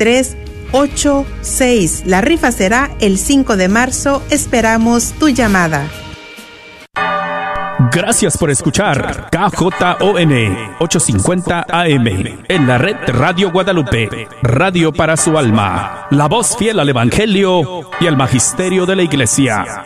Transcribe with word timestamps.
6386. 0.00 2.04
La 2.06 2.22
rifa 2.22 2.50
será 2.52 2.90
el 3.00 3.18
5 3.18 3.58
de 3.58 3.68
marzo. 3.68 4.22
Esperamos 4.30 5.12
tu 5.12 5.28
llamada. 5.28 5.86
Gracias 7.92 8.38
por 8.38 8.50
escuchar 8.50 9.28
KJON 9.30 10.32
850 10.78 11.66
AM 11.68 12.06
en 12.48 12.66
la 12.66 12.78
red 12.78 12.96
Radio 13.08 13.50
Guadalupe, 13.50 14.28
radio 14.42 14.92
para 14.92 15.16
su 15.16 15.36
alma, 15.36 16.06
la 16.10 16.28
voz 16.28 16.56
fiel 16.56 16.78
al 16.78 16.88
Evangelio 16.88 17.90
y 18.00 18.06
al 18.06 18.16
Magisterio 18.16 18.86
de 18.86 18.96
la 18.96 19.02
Iglesia. 19.02 19.84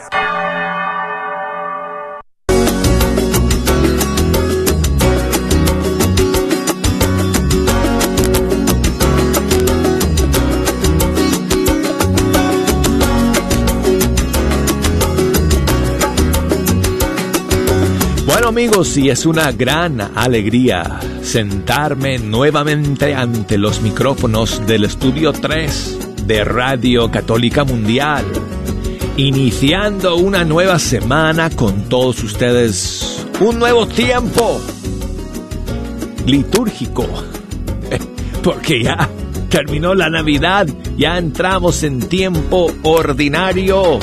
Amigos, 18.54 18.96
y 18.96 19.11
es 19.11 19.26
una 19.26 19.50
gran 19.50 20.00
alegría 20.00 21.00
sentarme 21.22 22.21
nuevamente 22.21 23.13
ante 23.13 23.58
los 23.58 23.80
micrófonos 23.80 24.64
del 24.64 24.85
Estudio 24.85 25.32
3 25.32 26.25
de 26.25 26.44
Radio 26.44 27.11
Católica 27.11 27.64
Mundial, 27.64 28.25
iniciando 29.17 30.14
una 30.14 30.44
nueva 30.44 30.79
semana 30.79 31.50
con 31.50 31.89
todos 31.89 32.22
ustedes, 32.22 33.27
un 33.41 33.58
nuevo 33.58 33.89
tiempo 33.89 34.61
litúrgico, 36.25 37.08
porque 38.44 38.84
ya 38.84 39.08
terminó 39.48 39.97
la 39.97 40.08
Navidad, 40.11 40.69
ya 40.97 41.19
entramos 41.19 41.83
en 41.83 42.08
tiempo 42.08 42.72
ordinario, 42.84 43.98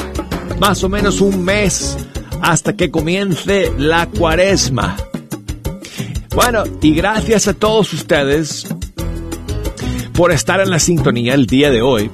más 0.60 0.84
o 0.84 0.90
menos 0.90 1.22
un 1.22 1.42
mes 1.42 1.96
hasta 2.42 2.74
que 2.74 2.92
comience 2.92 3.72
la 3.78 4.08
cuaresma. 4.08 4.98
Bueno, 6.34 6.64
y 6.82 6.94
gracias 6.94 7.48
a 7.48 7.54
todos 7.54 7.94
ustedes 7.94 8.68
por 10.14 10.32
estar 10.32 10.60
en 10.60 10.70
la 10.70 10.80
sintonía 10.80 11.34
el 11.34 11.46
día 11.46 11.70
de 11.70 11.82
hoy. 11.82 12.10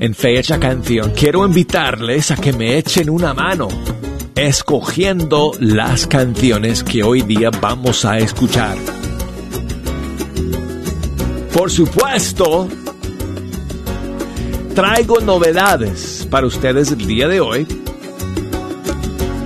En 0.00 0.14
Fecha 0.14 0.58
Canción, 0.58 1.12
quiero 1.16 1.46
invitarles 1.46 2.30
a 2.30 2.36
que 2.36 2.52
me 2.52 2.76
echen 2.76 3.08
una 3.08 3.34
mano 3.34 3.68
escogiendo 4.34 5.52
las 5.60 6.06
canciones 6.06 6.82
que 6.82 7.02
hoy 7.02 7.22
día 7.22 7.50
vamos 7.50 8.04
a 8.04 8.18
escuchar. 8.18 8.76
Por 11.52 11.70
supuesto, 11.70 12.68
traigo 14.74 15.20
novedades 15.20 16.26
para 16.30 16.46
ustedes 16.46 16.90
el 16.90 17.06
día 17.06 17.28
de 17.28 17.40
hoy 17.40 17.81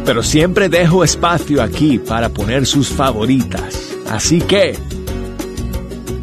pero 0.07 0.23
siempre 0.23 0.69
dejo 0.69 1.03
espacio 1.03 1.61
aquí 1.61 1.99
para 1.99 2.29
poner 2.29 2.65
sus 2.65 2.89
favoritas. 2.89 3.97
Así 4.09 4.41
que, 4.41 4.79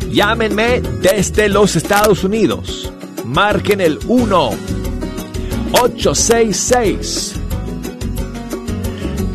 llámenme 0.10 0.80
desde 1.02 1.50
los 1.50 1.76
Estados 1.76 2.24
Unidos. 2.24 2.94
Marquen 3.26 3.82
el 3.82 4.00
1 4.08 4.50
866 5.74 7.34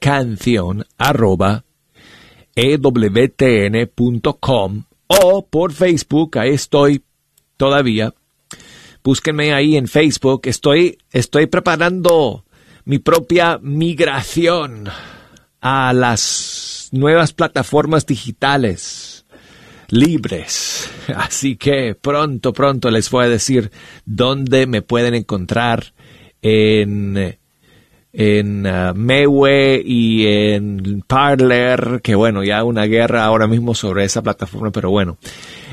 canción 0.01 0.85
arroba 0.99 1.63
ewtn.com 2.57 3.93
o 5.07 5.47
por 5.47 5.73
Facebook, 5.73 6.37
ahí 6.37 6.51
estoy 6.51 7.05
todavía. 7.57 8.13
Búsquenme 9.05 9.55
ahí 9.55 9.77
en 9.77 9.87
Facebook. 9.87 10.41
Estoy, 10.47 10.99
estoy 11.13 11.47
preparando 11.47 12.45
mi 12.91 12.99
propia 12.99 13.61
migración 13.63 14.89
a 15.61 15.93
las 15.93 16.89
nuevas 16.91 17.33
plataformas 17.33 18.05
digitales 18.05 19.25
libres. 19.91 20.91
Así 21.15 21.55
que 21.55 21.95
pronto, 21.95 22.53
pronto 22.53 22.91
les 22.91 23.09
voy 23.09 23.27
a 23.27 23.29
decir 23.29 23.71
dónde 24.07 24.67
me 24.67 24.83
pueden 24.83 25.15
encontrar 25.15 25.95
en 26.43 27.39
en 28.13 28.67
uh, 28.67 28.95
Mewe 28.95 29.83
y 29.85 30.27
en 30.27 31.03
Parler, 31.07 32.01
que 32.03 32.15
bueno, 32.15 32.43
ya 32.43 32.65
una 32.65 32.85
guerra 32.85 33.25
ahora 33.25 33.47
mismo 33.47 33.75
sobre 33.75 34.05
esa 34.05 34.23
plataforma, 34.23 34.71
pero 34.71 34.91
bueno. 34.91 35.17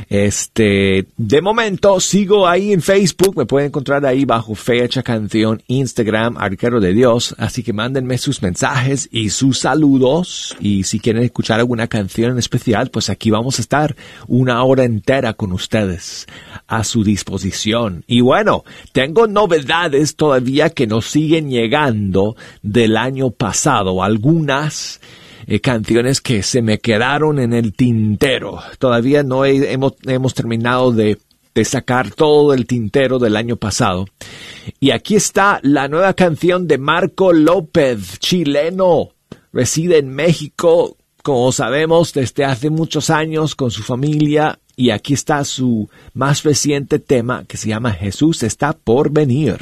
Este, 0.10 1.08
de 1.18 1.42
momento 1.42 2.00
sigo 2.00 2.48
ahí 2.48 2.72
en 2.72 2.82
Facebook, 2.82 3.36
me 3.36 3.46
pueden 3.46 3.68
encontrar 3.68 4.06
ahí 4.06 4.26
bajo 4.26 4.56
Fecha 4.56 5.04
Canción, 5.04 5.62
Instagram, 5.68 6.38
Arquero 6.38 6.80
de 6.80 6.94
Dios, 6.94 7.36
así 7.40 7.64
que 7.64 7.74
mándenme 7.74 8.18
sus 8.18 8.42
mensajes 8.42 9.10
y 9.12 9.32
sus 9.32 9.60
saludos. 9.60 10.56
Y 10.60 10.84
si 10.84 11.00
quieren 11.00 11.24
escuchar 11.24 11.60
alguna 11.60 11.88
canción 11.88 12.32
en 12.32 12.38
especial, 12.38 12.90
pues 12.90 13.10
aquí 13.10 13.32
vamos 13.32 13.58
a 13.58 13.62
estar 13.62 13.96
una 14.28 14.64
hora 14.64 14.84
entera 14.84 15.34
con 15.34 15.52
ustedes 15.52 16.28
a 16.68 16.84
su 16.84 17.04
disposición. 17.04 18.04
Y 18.08 18.22
bueno, 18.22 18.64
tengo 18.92 19.28
novedades 19.28 20.16
todavía 20.16 20.70
que 20.70 20.88
nos 20.88 21.06
siguen 21.06 21.50
llegando 21.50 22.36
del 22.62 22.98
año 22.98 23.32
pasado, 23.32 24.04
algunas 24.04 25.00
eh, 25.48 25.62
canciones 25.62 26.22
que 26.22 26.44
se 26.44 26.62
me 26.62 26.80
quedaron 26.80 27.40
en 27.40 27.54
el 27.54 27.74
tintero. 27.74 28.60
Todavía 28.80 29.24
no 29.24 29.46
hemos, 29.46 30.34
terminado 30.34 30.92
de 30.92 31.18
sacar 31.64 32.12
todo 32.12 32.54
el 32.54 32.68
tintero 32.68 33.18
del 33.18 33.36
año 33.36 33.56
pasado. 33.56 34.06
Y 34.80 34.92
aquí 34.92 35.16
está 35.16 35.60
la 35.64 35.88
nueva 35.88 36.14
canción 36.14 36.68
de 36.68 36.78
Marco 36.78 37.34
López, 37.34 38.20
chileno. 38.20 39.10
Reside 39.54 39.98
en 39.98 40.10
México, 40.10 40.98
como 41.28 41.52
sabemos, 41.52 42.14
desde 42.14 42.46
hace 42.46 42.70
muchos 42.70 43.10
años 43.10 43.54
con 43.54 43.70
su 43.70 43.84
familia. 43.84 44.60
Y 44.78 44.92
aquí 44.92 45.14
está 45.14 45.44
su 45.44 45.90
más 46.14 46.44
reciente 46.44 47.00
tema 47.00 47.44
que 47.46 47.58
se 47.58 47.68
llama 47.68 47.92
Jesús 47.92 48.44
está 48.44 48.72
por 48.72 49.12
venir. 49.12 49.58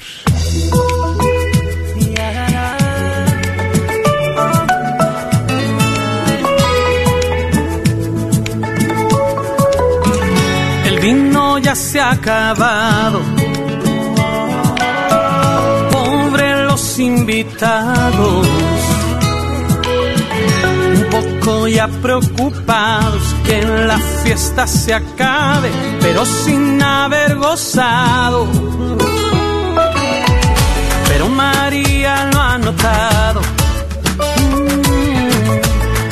ya 11.63 11.73
se 11.73 11.99
ha 11.99 12.11
acabado. 12.11 13.21
Pobre 15.91 16.65
los 16.65 16.99
invitados, 16.99 18.47
poco 21.15 21.67
ya 21.67 21.87
preocupados 21.87 23.35
que 23.45 23.61
la 23.61 23.97
fiesta 24.23 24.67
se 24.67 24.93
acabe, 24.93 25.71
pero 26.01 26.25
sin 26.25 26.81
haber 26.81 27.35
gozado. 27.35 28.47
Pero 31.07 31.29
María 31.29 32.29
lo 32.33 32.41
ha 32.41 32.57
notado. 32.57 33.41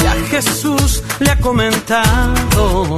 Ya 0.04 0.14
Jesús 0.30 1.04
le 1.20 1.32
ha 1.32 1.40
comentado 1.40 2.98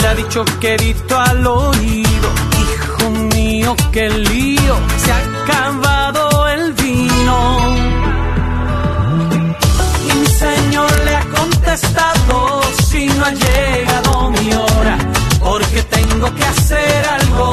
le 0.00 0.06
ha 0.06 0.14
dicho 0.14 0.44
querido 0.60 1.18
al 1.18 1.46
oído, 1.46 2.28
hijo 2.60 3.10
mío, 3.34 3.74
qué 3.90 4.10
lío, 4.10 4.76
se 5.02 5.12
ha 5.12 5.22
estado 11.82 12.60
si 12.88 13.06
no 13.06 13.24
ha 13.24 13.30
llegado 13.30 14.30
mi 14.30 14.52
hora? 14.52 14.98
Porque 15.40 15.82
tengo 15.82 16.26
que 16.34 16.44
hacer 16.44 17.04
algo. 17.18 17.48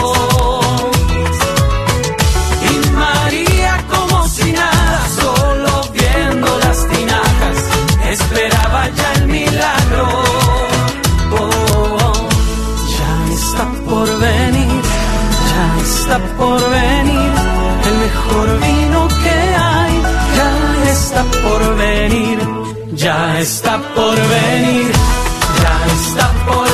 Y 2.70 2.74
María 3.02 3.74
como 3.94 4.28
si 4.28 4.52
nada, 4.52 5.00
solo 5.22 5.72
viendo 5.94 6.48
las 6.66 6.80
tinajas, 6.94 7.58
esperaba 8.14 8.90
ya 9.00 9.10
el 9.20 9.28
milagro. 9.28 10.08
Oh. 11.40 12.14
Ya 12.96 13.12
está 13.40 13.66
por 13.90 14.08
venir, 14.28 14.82
ya 15.52 15.66
está 15.90 16.18
por 16.40 16.60
venir, 16.82 17.32
el 17.90 17.96
mejor 18.06 18.48
vino 18.68 19.08
que 19.24 19.38
hay, 19.72 19.94
ya 20.38 20.92
está 20.92 21.24
por 21.44 21.76
venir 21.76 22.55
ya 23.06 23.40
está 23.40 23.78
por 23.94 24.16
venir, 24.16 24.92
ya 25.62 25.76
está 25.94 26.28
por 26.48 26.56
venir. 26.56 26.65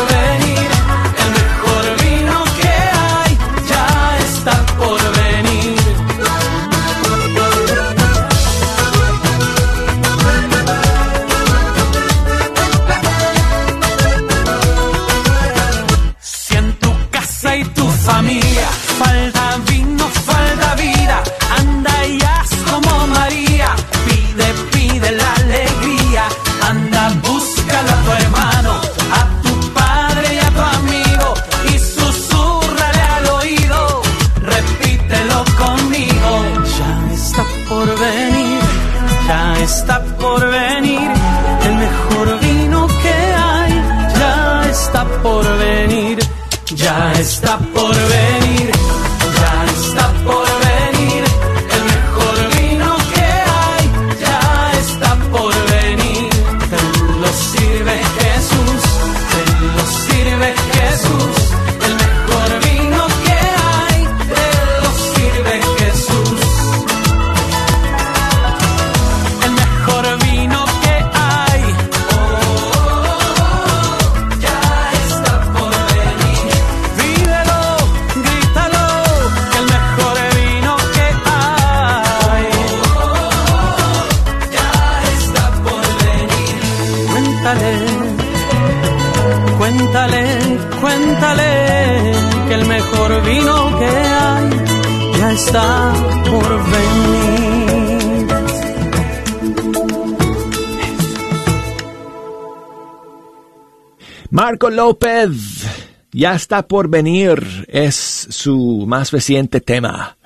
López, 104.72 105.66
ya 106.12 106.34
está 106.34 106.68
por 106.68 106.90
venir, 106.90 107.66
es 107.68 107.96
su 107.96 108.86
más 108.88 109.12
reciente 109.12 109.62
tema. 109.62 110.18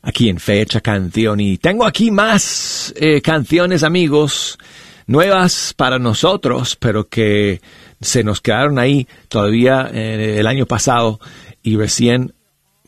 Aquí 0.00 0.28
en 0.28 0.38
Fecha 0.38 0.80
Canción. 0.80 1.38
Y 1.40 1.58
tengo 1.58 1.84
aquí 1.84 2.10
más 2.10 2.92
eh, 2.96 3.20
canciones, 3.20 3.82
amigos, 3.82 4.58
nuevas 5.06 5.74
para 5.76 5.98
nosotros, 5.98 6.76
pero 6.76 7.08
que 7.08 7.60
se 8.00 8.24
nos 8.24 8.40
quedaron 8.40 8.78
ahí 8.78 9.06
todavía 9.28 9.90
eh, 9.92 10.38
el 10.38 10.46
año 10.46 10.66
pasado. 10.66 11.20
Y 11.62 11.76
recién 11.76 12.34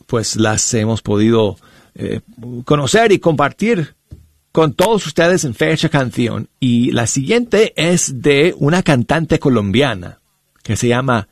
pues 0.07 0.35
las 0.35 0.73
hemos 0.73 1.01
podido 1.01 1.57
eh, 1.95 2.21
conocer 2.65 3.11
y 3.11 3.19
compartir 3.19 3.95
con 4.51 4.73
todos 4.73 5.05
ustedes 5.07 5.45
en 5.45 5.55
Fecha 5.55 5.89
Canción. 5.89 6.49
Y 6.59 6.91
la 6.91 7.07
siguiente 7.07 7.73
es 7.77 8.21
de 8.21 8.53
una 8.57 8.83
cantante 8.83 9.39
colombiana 9.39 10.19
que 10.65 10.75
se 10.75 10.87
llama, 10.87 11.27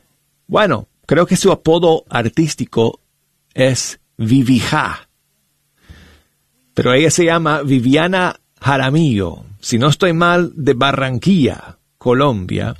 bueno, 0.46 0.86
creo 1.06 1.26
que 1.26 1.36
su 1.36 1.50
apodo 1.50 2.04
artístico 2.08 3.00
es 3.52 3.98
Vivija. 4.16 5.08
Pero 6.72 6.94
ella 6.94 7.10
se 7.10 7.24
llama 7.24 7.62
Viviana 7.62 8.38
Jaramillo, 8.60 9.44
si 9.58 9.76
no 9.76 9.88
estoy 9.88 10.12
mal, 10.12 10.52
de 10.54 10.74
Barranquilla, 10.74 11.78
Colombia. 11.98 12.76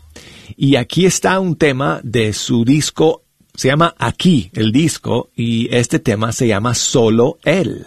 Y 0.57 0.77
aquí 0.77 1.07
está 1.07 1.41
un 1.41 1.57
tema 1.57 2.01
de 2.05 2.33
su 2.33 2.65
disco, 2.65 3.25
se 3.53 3.69
llama 3.69 3.93
Aquí 3.99 4.53
el 4.55 4.71
disco, 4.71 5.31
y 5.35 5.75
este 5.75 5.99
tema 5.99 6.31
se 6.31 6.47
llama 6.47 6.77
Solo 6.77 7.39
Él. 7.43 7.85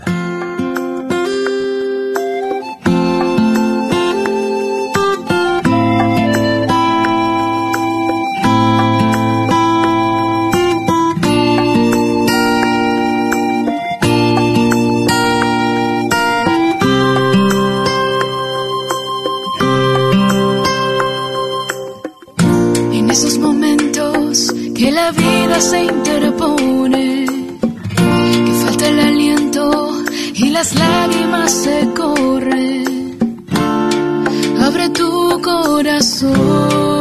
Se 25.61 25.83
interpone, 25.85 27.25
que 28.45 28.53
falta 28.63 28.87
el 28.87 28.99
aliento 28.99 30.03
y 30.33 30.49
las 30.49 30.75
lágrimas 30.75 31.51
se 31.51 31.89
corren, 31.95 33.17
abre 34.61 34.89
tu 34.89 35.41
corazón 35.41 36.96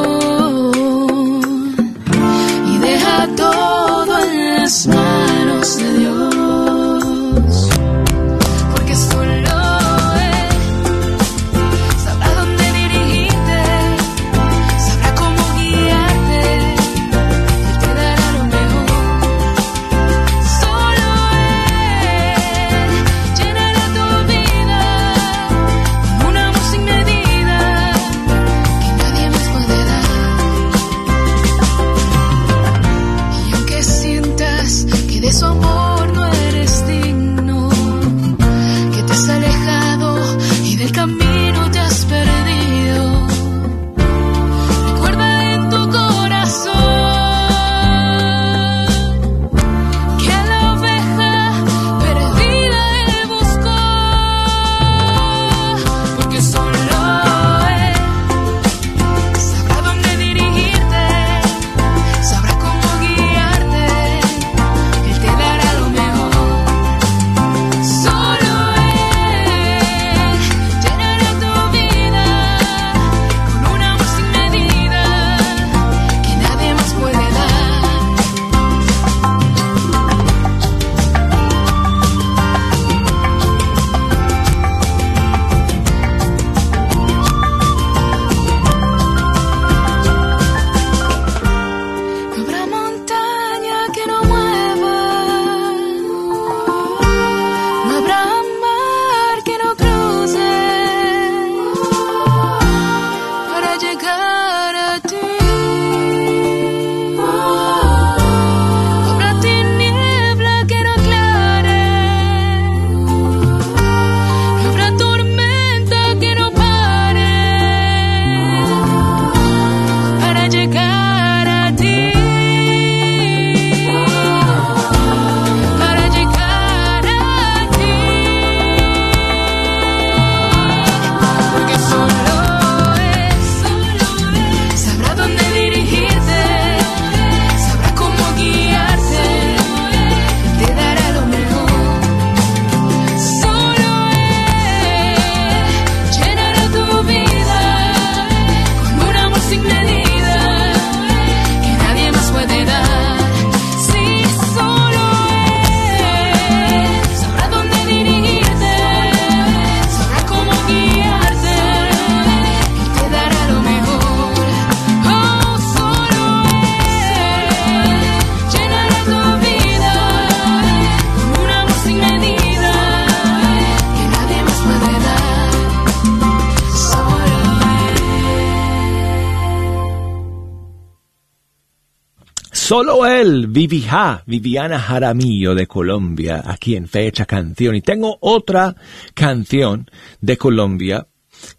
Solo 182.67 183.07
él, 183.07 183.47
Vivija, 183.47 184.25
Viviana 184.27 184.81
Jaramillo 184.81 185.55
de 185.55 185.69
Colombia, 185.69 186.43
aquí 186.45 186.75
en 186.75 186.89
Fecha 186.89 187.25
Canción. 187.25 187.77
Y 187.77 187.81
tengo 187.81 188.19
otra 188.19 188.75
canción 189.15 189.89
de 190.21 190.37
Colombia 190.37 191.07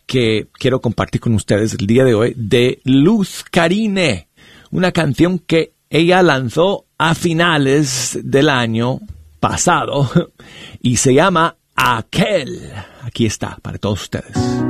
que 0.06 0.50
quiero 0.52 0.82
compartir 0.82 1.22
con 1.22 1.34
ustedes 1.34 1.78
el 1.80 1.88
día 1.88 2.04
de 2.04 2.14
hoy, 2.14 2.34
de 2.36 2.82
Luz 2.84 3.46
Carine, 3.50 4.28
una 4.70 4.92
canción 4.92 5.40
que 5.40 5.72
ella 5.90 6.22
lanzó 6.22 6.88
a 6.98 7.16
finales 7.16 8.20
del 8.22 8.50
año 8.50 9.00
pasado 9.40 10.10
y 10.82 10.98
se 10.98 11.14
llama 11.14 11.56
Aquel. 11.74 12.70
Aquí 13.04 13.26
está 13.26 13.58
para 13.62 13.78
todos 13.78 14.02
ustedes. 14.02 14.67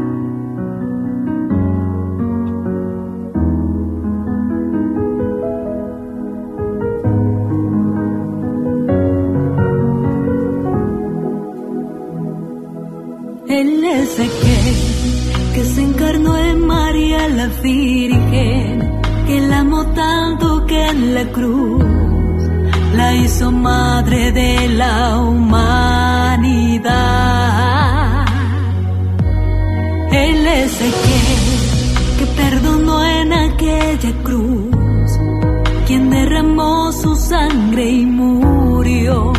Virgen, 17.63 19.01
que 19.25 19.39
la 19.42 19.60
amó 19.60 19.86
tanto 19.88 20.66
que 20.66 20.88
en 20.88 21.13
la 21.16 21.25
cruz 21.32 21.84
la 22.94 23.16
hizo 23.16 23.51
madre 23.51 24.32
de 24.32 24.70
la 24.70 25.18
humanidad. 25.20 26.88
Él 30.12 30.46
es 30.46 30.77
que 32.20 32.25
perdonó 32.36 33.04
en 33.04 33.34
aquella 33.34 34.12
cruz, 34.24 35.20
quien 35.86 36.10
derramó 36.10 36.92
su 36.92 37.16
sangre 37.16 37.89
y 37.89 38.06
murió 38.06 39.37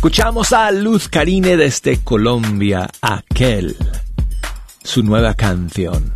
Escuchamos 0.00 0.54
a 0.54 0.70
Luz 0.70 1.10
Carine 1.10 1.58
desde 1.58 1.98
Colombia, 1.98 2.88
Aquel, 3.02 3.76
su 4.82 5.02
nueva 5.02 5.34
canción. 5.34 6.14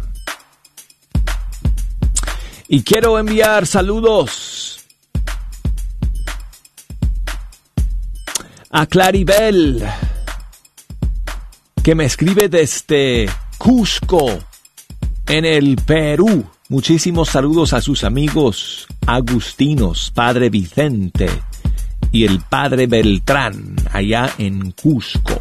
Y 2.67 2.83
quiero 2.83 3.19
enviar 3.19 3.67
saludos 3.67 4.81
a 8.71 8.87
Claribel, 8.87 9.87
que 11.83 11.95
me 11.95 12.07
escribe 12.07 12.49
desde 12.49 13.29
Cusco, 13.59 14.43
en 15.26 15.45
el 15.45 15.76
Perú. 15.76 16.47
Muchísimos 16.71 17.29
saludos 17.29 17.75
a 17.75 17.83
sus 17.83 18.03
amigos 18.03 18.87
agustinos, 19.07 20.11
Padre 20.14 20.49
Vicente 20.49 21.29
y 22.14 22.25
el 22.25 22.38
Padre 22.38 22.87
Beltrán, 22.87 23.75
allá 23.90 24.30
en 24.38 24.71
Cusco. 24.71 25.40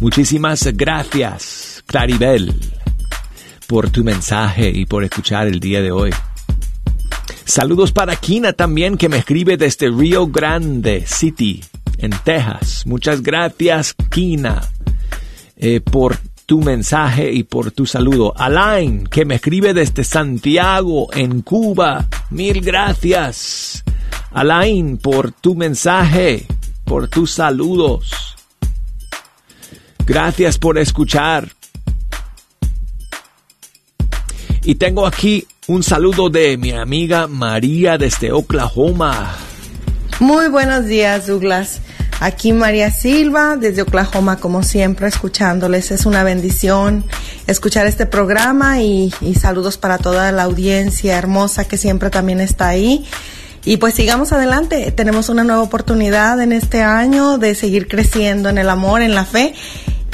Muchísimas 0.00 0.64
gracias, 0.74 1.84
Claribel, 1.86 2.52
por 3.68 3.90
tu 3.90 4.02
mensaje 4.02 4.68
y 4.68 4.86
por 4.86 5.04
escuchar 5.04 5.46
el 5.46 5.60
día 5.60 5.82
de 5.82 5.92
hoy. 5.92 6.10
Saludos 7.44 7.92
para 7.92 8.16
Kina 8.16 8.52
también, 8.54 8.96
que 8.96 9.08
me 9.08 9.18
escribe 9.18 9.56
desde 9.56 9.88
Rio 9.88 10.26
Grande 10.26 11.04
City, 11.06 11.62
en 11.98 12.10
Texas. 12.24 12.82
Muchas 12.84 13.22
gracias, 13.22 13.94
Kina, 14.10 14.68
eh, 15.56 15.80
por 15.80 16.18
tu 16.44 16.60
mensaje 16.60 17.32
y 17.32 17.44
por 17.44 17.70
tu 17.70 17.86
saludo. 17.86 18.34
Alain, 18.36 19.06
que 19.06 19.24
me 19.24 19.36
escribe 19.36 19.74
desde 19.74 20.02
Santiago, 20.02 21.06
en 21.12 21.42
Cuba. 21.42 22.08
Mil 22.30 22.62
gracias. 22.62 23.84
Alain, 24.38 24.98
por 24.98 25.32
tu 25.32 25.56
mensaje, 25.56 26.46
por 26.84 27.08
tus 27.08 27.32
saludos. 27.32 28.36
Gracias 30.06 30.58
por 30.58 30.78
escuchar. 30.78 31.48
Y 34.62 34.76
tengo 34.76 35.08
aquí 35.08 35.44
un 35.66 35.82
saludo 35.82 36.30
de 36.30 36.56
mi 36.56 36.70
amiga 36.70 37.26
María 37.26 37.98
desde 37.98 38.30
Oklahoma. 38.30 39.34
Muy 40.20 40.48
buenos 40.48 40.84
días, 40.84 41.26
Douglas. 41.26 41.80
Aquí 42.20 42.52
María 42.52 42.92
Silva, 42.92 43.56
desde 43.56 43.82
Oklahoma, 43.82 44.36
como 44.36 44.62
siempre, 44.62 45.08
escuchándoles. 45.08 45.90
Es 45.90 46.06
una 46.06 46.22
bendición 46.22 47.04
escuchar 47.48 47.88
este 47.88 48.06
programa 48.06 48.80
y, 48.80 49.12
saludos 49.36 49.78
para 49.78 49.98
toda 49.98 50.30
la 50.30 50.44
audiencia 50.44 51.18
hermosa 51.18 51.66
que 51.66 51.76
siempre 51.76 52.10
también 52.10 52.40
está 52.40 52.68
ahí. 52.68 53.04
Y 53.68 53.76
pues 53.76 53.92
sigamos 53.92 54.32
adelante. 54.32 54.90
Tenemos 54.92 55.28
una 55.28 55.44
nueva 55.44 55.60
oportunidad 55.60 56.40
en 56.40 56.52
este 56.52 56.80
año 56.80 57.36
de 57.36 57.54
seguir 57.54 57.86
creciendo 57.86 58.48
en 58.48 58.56
el 58.56 58.70
amor, 58.70 59.02
en 59.02 59.14
la 59.14 59.26
fe 59.26 59.52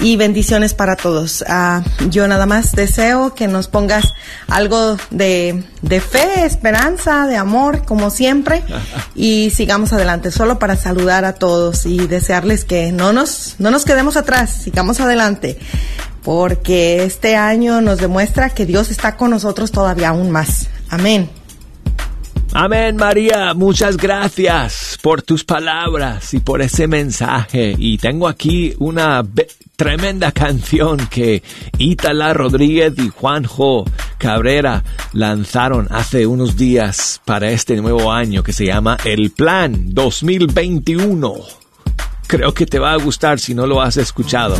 y 0.01 0.17
bendiciones 0.17 0.75
para 0.75 0.97
todos. 0.97 1.43
Uh, 1.43 2.09
yo 2.11 2.27
nada 2.27 2.47
más 2.47 2.73
deseo 2.73 3.37
que 3.37 3.47
nos 3.47 3.69
pongas 3.69 4.13
algo 4.49 4.97
de, 5.13 5.63
de, 5.83 6.01
fe, 6.01 6.45
esperanza, 6.45 7.29
de 7.29 7.37
amor, 7.37 7.85
como 7.85 8.11
siempre, 8.11 8.65
y 9.15 9.51
sigamos 9.51 9.93
adelante, 9.93 10.33
solo 10.33 10.59
para 10.59 10.75
saludar 10.75 11.25
a 11.25 11.35
todos 11.35 11.87
y 11.87 12.09
desearles 12.09 12.65
que 12.65 12.91
no 12.91 13.13
nos, 13.13 13.55
no 13.61 13.71
nos 13.71 13.85
quedemos 13.85 14.17
atrás, 14.17 14.51
sigamos 14.51 14.99
adelante, 14.99 15.61
porque 16.25 17.05
este 17.05 17.37
año 17.37 17.81
nos 17.81 17.99
demuestra 17.99 18.51
que 18.51 18.67
Dios 18.67 18.90
está 18.90 19.17
con 19.17 19.31
nosotros 19.31 19.71
todavía 19.71 20.09
aún 20.09 20.33
más. 20.33 20.67
Amén. 20.90 21.31
Amén, 22.57 22.95
María. 22.95 23.53
Muchas 23.53 23.97
gracias 23.97 24.97
por 25.03 25.23
tus 25.23 25.43
palabras 25.43 26.33
y 26.35 26.38
por 26.38 26.62
ese 26.62 26.87
mensaje. 26.87 27.75
Y 27.77 27.99
tengo 27.99 28.29
aquí 28.29 28.77
una 28.79 29.25
tremenda 29.75 30.31
canción 30.31 30.99
que 31.09 31.43
Itala 31.79 32.33
Rodríguez 32.33 32.95
y 32.97 33.09
Juanjo 33.09 33.85
Cabrera 34.19 34.85
lanzaron 35.12 35.88
hace 35.90 36.29
unos 36.29 36.57
días 36.57 37.21
para 37.25 37.51
este 37.51 37.75
nuevo 37.75 38.12
año 38.12 38.45
que 38.45 38.53
se 38.53 38.67
llama 38.67 38.99
El 39.05 39.33
Plan 39.33 39.93
2021. 39.93 41.35
Creo 42.29 42.55
que 42.55 42.67
te 42.67 42.79
va 42.79 42.93
a 42.93 42.99
gustar 42.99 43.40
si 43.40 43.53
no 43.53 43.67
lo 43.67 43.83
has 43.83 43.97
escuchado. 43.97 44.57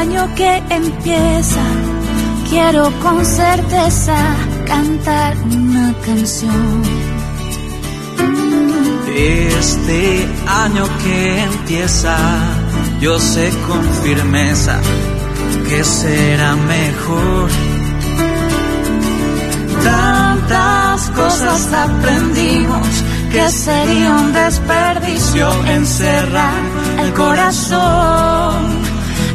Año 0.00 0.34
que 0.34 0.62
empieza, 0.70 1.62
quiero 2.48 2.90
con 3.02 3.22
certeza 3.22 4.16
cantar 4.66 5.36
una 5.44 5.94
canción. 6.06 6.82
Este 9.14 10.26
año 10.46 10.84
que 11.02 11.42
empieza, 11.42 12.16
yo 12.98 13.18
sé 13.18 13.52
con 13.68 13.82
firmeza 14.02 14.80
que 15.68 15.84
será 15.84 16.56
mejor. 16.56 17.50
Tantas 19.84 21.10
cosas 21.10 21.72
aprendimos 21.74 22.88
que 23.30 23.50
sería 23.50 24.12
un 24.14 24.32
desperdicio 24.32 25.46
encerrar 25.66 26.62
el 27.02 27.12
corazón. 27.12 28.79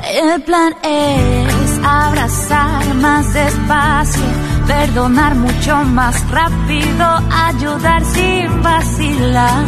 El 0.04 0.42
plan 0.44 0.76
es 0.84 1.80
abrazar 1.84 2.96
más 2.96 3.34
despacio, 3.34 4.24
perdonar 4.68 5.36
mucho 5.36 5.78
más 5.84 6.16
rápido, 6.30 7.06
ayudar 7.32 8.04
sin 8.06 8.62
vacilar. 8.62 9.66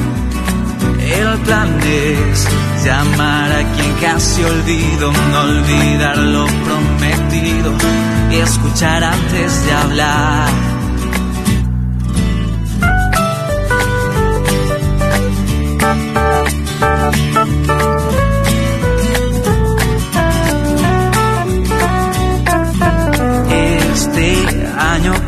El 1.00 1.40
plan 1.40 1.80
es 1.82 2.48
llamar 2.84 3.52
a 3.52 3.64
quien 3.76 3.94
casi 4.02 4.44
olvido, 4.44 5.12
no 5.12 5.40
olvidar 5.42 6.18
lo 6.18 6.46
prometido 6.46 7.74
y 8.32 8.36
escuchar 8.36 9.04
antes 9.04 9.66
de 9.66 9.74
hablar. 9.74 10.78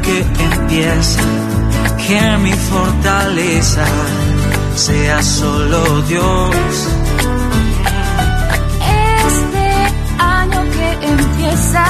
Que 0.10 0.44
empieza, 0.44 1.22
que 2.08 2.38
mi 2.38 2.54
fortaleza 2.54 3.86
sea 4.76 5.22
solo 5.22 6.02
Dios. 6.04 6.56
Este 9.28 9.68
año 10.18 10.62
que 10.76 11.08
empieza, 11.08 11.86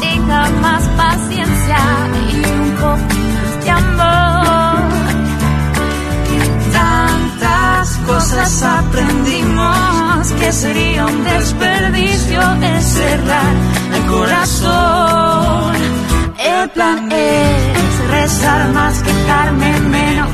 tenga 0.00 0.48
más 0.60 0.82
paciencia 0.96 1.78
y 2.30 2.36
un 2.36 2.70
poco 2.76 3.14
más 3.34 3.64
de 3.64 3.70
amor. 3.70 4.82
Tantas 6.72 7.96
cosas 8.06 8.62
aprendimos 8.62 10.32
que 10.38 10.52
sería 10.52 11.06
un 11.06 11.24
desperdicio 11.24 12.40
encerrar 12.62 13.54
el 13.92 14.06
corazón. 14.06 15.83
El 16.62 16.70
plan 16.70 17.10
es 17.10 18.10
rezar 18.10 18.72
más, 18.72 19.02
quejarme 19.02 19.80
menos, 19.80 20.30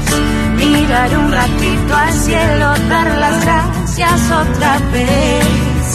mirar 0.57 1.19
un 1.19 1.33
ratito 1.33 1.97
al 1.97 2.13
cielo, 2.13 2.67
dar 2.89 3.19
las 3.19 3.45
gracias 3.45 4.21
otra 4.31 4.79
vez. 4.93 5.87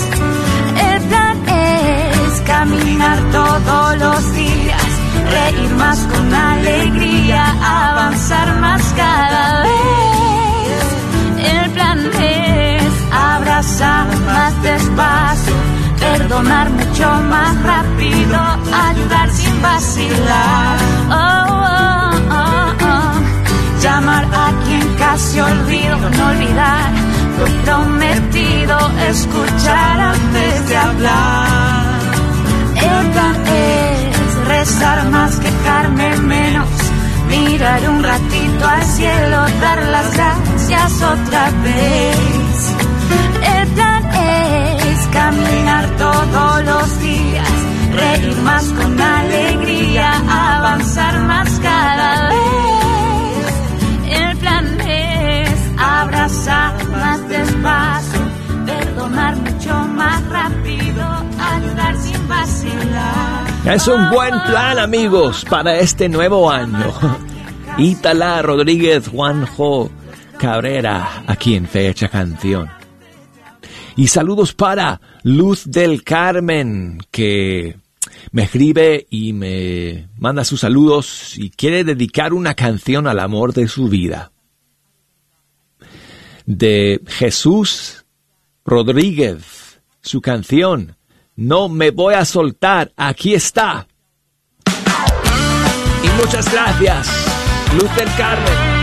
El 0.91 1.01
plan 1.09 1.37
es 1.47 2.41
caminar 2.41 3.17
todos 3.31 3.97
los 3.97 4.33
días, 4.33 4.87
reír 5.31 5.69
más 5.75 5.99
con 5.99 6.33
alegría, 6.33 7.43
avanzar 7.89 8.59
más 8.59 8.81
cada 8.97 9.61
vez. 9.63 11.53
El 11.53 11.69
plan 11.71 11.99
es 12.19 12.93
abrazar 13.11 14.07
más 14.25 14.63
despacio 14.63 15.55
perdonar 15.99 16.69
mucho 16.69 17.09
más 17.29 17.61
rápido, 17.63 18.39
ayudar 18.89 19.29
vacilar. 19.61 20.77
Oh, 21.09 21.45
oh, 22.31 22.73
oh. 22.81 23.81
Llamar 23.81 24.25
a 24.25 24.51
quien 24.65 24.95
casi 24.95 25.39
olvido, 25.39 25.97
no 25.97 26.27
olvidar 26.27 27.05
lo 27.37 27.45
prometido, 27.63 28.77
escuchar 29.09 29.99
antes 29.99 30.69
de 30.69 30.77
hablar. 30.77 31.95
Plan 33.13 33.35
es 33.47 34.47
rezar 34.47 35.09
más, 35.09 35.39
quejarme 35.39 36.17
menos, 36.17 36.67
mirar 37.29 37.89
un 37.89 38.03
ratito 38.03 38.67
al 38.67 38.83
cielo, 38.83 39.45
dar 39.61 39.83
las 39.85 40.13
gracias 40.13 41.01
otra 41.01 41.51
vez. 41.63 42.73
El 43.57 43.67
plan 43.69 44.05
es 44.15 45.07
caminar 45.07 45.85
todos 45.97 46.65
los 46.65 46.99
días, 46.99 47.14
reír 47.95 48.35
más 48.43 48.65
con 48.73 48.99
alegría, 48.99 50.11
avanzar 50.57 51.19
más 51.21 51.59
cada 51.59 52.29
vez. 52.29 53.45
El 54.09 54.37
plan 54.37 54.81
es 54.81 55.49
abrazar 55.77 56.87
más 56.89 57.29
despacio, 57.29 58.21
perdonar 58.65 59.35
mucho 59.37 59.73
más 59.87 60.23
rápido, 60.29 61.05
ayudar 61.39 61.97
sin 61.97 62.27
vacilar. 62.27 63.45
Es 63.65 63.87
un 63.87 64.09
buen 64.11 64.33
plan, 64.43 64.77
amigos, 64.79 65.45
para 65.49 65.79
este 65.79 66.07
nuevo 66.09 66.51
año. 66.51 66.93
Ítala 67.77 68.41
Rodríguez 68.41 69.07
Juanjo 69.09 69.89
Cabrera, 70.37 71.23
aquí 71.27 71.55
en 71.55 71.67
Fecha 71.67 72.07
Canción. 72.07 72.69
Y 73.97 74.07
saludos 74.07 74.53
para 74.53 74.99
Luz 75.23 75.63
del 75.65 76.03
Carmen, 76.03 76.99
que 77.11 77.77
me 78.35 78.43
escribe 78.43 79.07
y 79.09 79.31
me 79.31 80.09
manda 80.17 80.43
sus 80.43 80.59
saludos 80.59 81.37
y 81.37 81.51
quiere 81.51 81.85
dedicar 81.85 82.33
una 82.33 82.53
canción 82.53 83.07
al 83.07 83.19
amor 83.19 83.53
de 83.53 83.69
su 83.69 83.87
vida. 83.87 84.33
De 86.45 86.99
Jesús 87.07 88.05
Rodríguez, 88.65 89.79
su 90.01 90.19
canción, 90.19 90.97
No 91.37 91.69
me 91.69 91.91
voy 91.91 92.15
a 92.15 92.25
soltar, 92.25 92.91
aquí 92.97 93.33
está. 93.35 93.87
Y 96.03 96.21
muchas 96.21 96.51
gracias, 96.51 97.07
Luz 97.73 97.95
del 97.95 98.09
Carmen. 98.17 98.74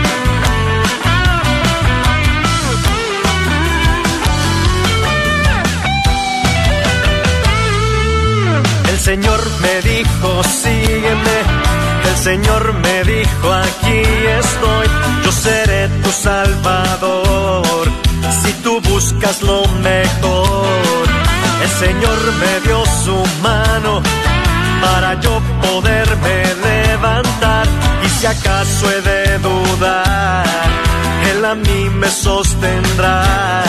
Señor 9.03 9.41
me 9.59 9.81
dijo, 9.81 10.43
sígueme. 10.43 11.37
El 12.07 12.17
Señor 12.17 12.73
me 12.73 13.03
dijo, 13.03 13.51
aquí 13.51 14.01
estoy. 14.39 14.87
Yo 15.25 15.31
seré 15.33 15.89
tu 16.01 16.09
salvador. 16.09 17.85
Si 18.41 18.53
tú 18.63 18.79
buscas 18.79 19.41
lo 19.41 19.67
mejor. 19.89 21.05
El 21.63 21.69
Señor 21.69 22.19
me 22.39 22.59
dio 22.61 22.81
su 23.03 23.17
mano 23.41 24.01
para 24.81 25.19
yo 25.19 25.41
poderme 25.61 26.35
levantar. 26.63 27.67
Y 28.05 28.07
si 28.07 28.25
acaso 28.25 28.89
he 28.89 29.01
de 29.01 29.37
dudar, 29.39 30.45
Él 31.29 31.43
a 31.43 31.55
mí 31.55 31.89
me 31.89 32.07
sostendrá. 32.09 33.61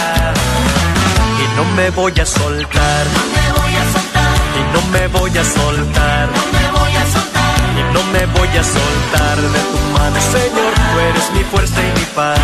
Y 1.43 1.57
no 1.57 1.65
me 1.75 1.91
voy 1.91 2.13
a 2.21 2.25
soltar. 2.25 3.07
Y 4.59 4.63
no 4.73 4.81
me 4.93 5.07
voy 5.09 5.37
a 5.37 5.45
soltar. 5.45 6.29
Y 7.77 7.83
no 7.93 8.03
me 8.13 8.27
voy 8.27 8.57
a 8.57 8.63
soltar 8.63 9.37
de 9.41 9.61
tu 9.73 9.79
mano, 9.93 10.21
Señor. 10.33 10.73
Tú 10.75 10.99
eres 11.01 11.31
mi 11.33 11.43
fuerza 11.45 11.81
y 11.83 11.99
mi 11.99 12.07
paz. 12.15 12.39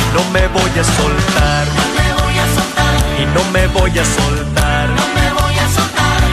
Y 0.00 0.14
no 0.14 0.22
me 0.32 0.46
voy 0.48 0.78
a 0.78 0.84
soltar. 0.84 1.64
Y 3.18 3.24
no 3.26 3.42
me 3.52 3.66
voy 3.68 3.98
a 3.98 4.04
soltar. 4.04 4.86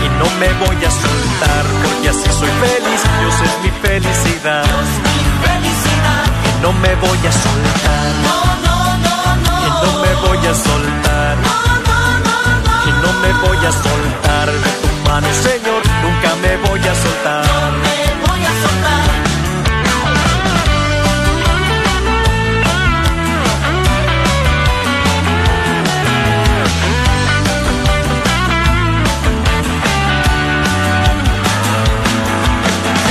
Y 0.05 0.09
no 0.19 0.29
me 0.39 0.53
voy 0.65 0.85
a 0.85 0.91
soltar. 0.91 1.63
Porque 1.83 2.09
así 2.09 2.29
soy 2.39 2.49
feliz. 2.63 3.01
Dios 3.19 3.35
es 3.47 3.53
mi 3.63 3.71
felicidad. 3.87 4.65
Y 6.49 6.61
no 6.61 6.73
me 6.73 6.93
voy 6.95 7.21
a 7.27 7.31
soltar. 7.31 8.11
Y 9.65 9.85
no 9.85 9.91
me 10.03 10.27
voy 10.27 10.47
a 10.47 10.53
soltar. 10.53 11.62
No 13.03 13.11
me 13.21 13.33
voy 13.45 13.57
a 13.57 13.71
soltar 13.71 14.51
de 14.51 14.71
tu 14.81 15.09
mano, 15.09 15.27
Señor. 15.47 15.81
Nunca 16.03 16.35
me 16.41 16.57
voy 16.67 16.79
a 16.79 16.95
soltar. 16.95 17.43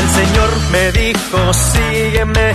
El 0.00 0.08
Señor 0.18 0.50
me 0.70 0.92
dijo, 0.92 1.52
sígueme. 1.52 2.52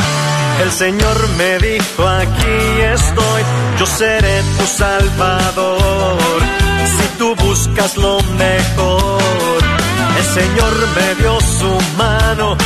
El 0.64 0.72
Señor 0.72 1.30
me 1.38 1.60
dijo, 1.60 2.08
aquí 2.08 2.82
estoy. 2.94 3.42
Yo 3.80 3.86
seré 3.86 4.42
tu 4.58 4.66
salvador. 4.66 6.18
Si 6.98 7.08
tú 7.20 7.27
buscas 7.48 7.96
lo 7.96 8.20
mejor. 8.46 9.62
El 10.20 10.26
Señor 10.38 10.74
me 10.96 11.16
dio 11.16 11.40
su 11.40 11.72
mano 11.98 12.58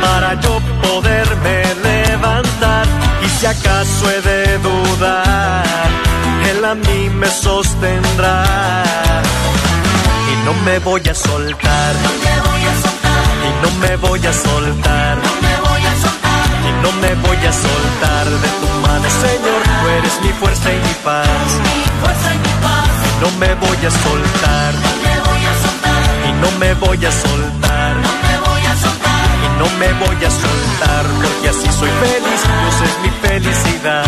para 0.00 0.40
yo 0.40 0.60
poderme 0.82 1.62
levantar. 1.90 2.86
Y 3.24 3.28
si 3.28 3.46
acaso 3.46 4.10
he 4.10 4.20
de 4.20 4.58
dudar, 4.58 5.88
Él 6.50 6.64
a 6.64 6.74
mí 6.74 7.10
me 7.20 7.28
sostendrá. 7.28 8.82
Y 10.30 10.34
no 10.44 10.52
me 10.66 10.78
voy 10.78 11.02
a 11.08 11.14
soltar. 11.14 11.94
Y 13.46 13.50
no 13.62 13.70
me 13.82 13.96
voy 13.96 14.26
a 14.26 14.32
soltar. 14.32 15.18
Y 16.68 16.72
no 16.84 16.92
me 17.02 17.14
voy 17.26 17.42
a 17.50 17.52
soltar 17.52 18.26
de 18.42 18.48
tu 18.60 18.68
mano, 18.86 19.08
Señor. 19.24 19.60
Tú 19.80 19.88
eres 19.98 20.14
mi 20.22 20.32
fuerza 20.40 20.72
y 20.72 20.76
mi 20.76 20.94
paz. 21.04 21.26
Y 21.78 22.81
no 23.22 23.30
me 23.38 23.54
voy 23.54 23.86
a 23.86 23.90
soltar. 23.90 24.74
Y 26.28 26.32
no 26.42 26.50
me 26.58 26.74
voy 26.74 27.04
a 27.06 27.12
soltar. 27.12 27.94
Y 29.44 29.48
no 29.60 29.66
me 29.78 29.92
voy 30.02 30.24
a 30.24 30.30
soltar. 30.30 31.04
Porque 31.22 31.48
así 31.48 31.68
soy 31.78 31.90
feliz. 32.02 32.40
Dios 32.60 32.78
es 32.88 32.94
mi 33.04 33.10
felicidad. 33.26 34.04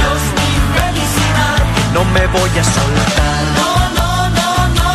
Y 1.80 1.94
no 1.94 2.04
me 2.16 2.26
voy 2.26 2.54
a 2.58 2.64
soltar. 2.76 3.42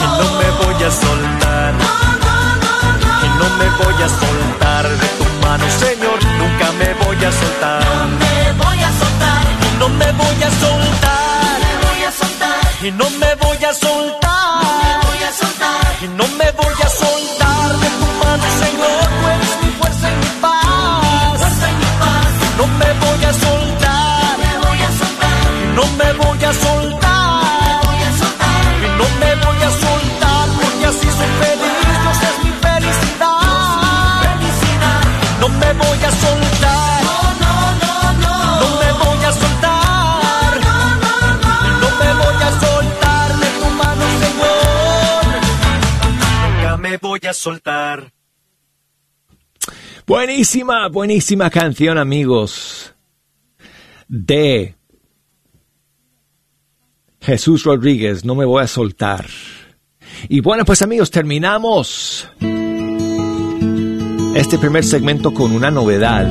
Y 0.03 0.08
no 0.19 0.27
me 0.39 0.49
voy 0.62 0.84
a 0.84 0.91
soltar. 1.03 1.73
Y 3.25 3.29
no 3.39 3.47
me 3.60 3.67
voy 3.79 4.03
a 4.03 4.10
soltar 4.21 4.86
de 5.01 5.08
tu 5.19 5.25
mano, 5.43 5.65
Señor. 5.86 6.17
Nunca 6.41 6.67
me 6.82 6.93
voy 7.05 7.23
a 7.23 7.32
soltar. 7.41 7.84
Y 9.65 9.79
no 9.79 9.88
me 9.88 10.12
voy 10.12 10.43
a 10.43 10.51
soltar. 10.60 11.18
Y 12.82 12.92
no 12.92 13.10
me 13.10 13.36
voy 13.36 13.63
a 13.65 13.74
soltar. 13.74 15.02
Y 16.02 16.08
no 16.08 16.26
me 16.39 16.52
voy 16.52 16.78
a 16.82 16.89
soltar 16.89 17.78
de 17.78 17.89
tu 18.00 18.06
mano, 18.24 18.44
Señor. 18.63 19.04
Tú 19.20 19.28
eres 19.28 19.54
mi 19.63 19.70
fuerza 19.80 20.10
y 20.10 20.15
mi 20.15 20.30
paz. 20.39 21.42
No 22.58 22.65
me 22.68 22.94
voy 22.94 23.24
a 23.26 23.34
soltar. 23.34 24.39
Y 25.62 25.76
no 25.76 25.86
me 25.98 26.13
voy 26.13 26.42
a 26.42 26.54
soltar. 26.54 27.82
Y 28.82 28.88
no 28.98 29.06
me 29.20 29.36
voy 29.44 29.62
a 29.62 29.72
soltar 29.72 30.48
porque 30.62 30.86
así 30.86 31.08
soy 31.18 31.32
feliz. 31.42 31.84
Dios 32.02 32.20
es 32.30 32.36
mi 32.46 32.52
felicidad. 32.65 33.30
No 35.42 35.50
me 35.50 35.74
voy 35.74 36.04
a 36.06 36.12
soltar. 36.12 36.79
Soltar. 47.34 48.12
Buenísima, 50.06 50.88
buenísima 50.88 51.50
canción, 51.50 51.98
amigos. 51.98 52.96
De 54.08 54.76
Jesús 57.22 57.63
Rodríguez, 57.63 58.26
no 58.26 58.36
me 58.36 58.46
voy 58.46 58.63
a 58.63 58.68
soltar. 58.68 59.28
Y 60.28 60.42
bueno, 60.42 60.65
pues 60.65 60.82
amigos, 60.82 61.12
terminamos 61.12 62.28
este 64.36 64.58
primer 64.58 64.84
segmento 64.84 65.34
con 65.34 65.52
una 65.52 65.70
novedad 65.70 66.26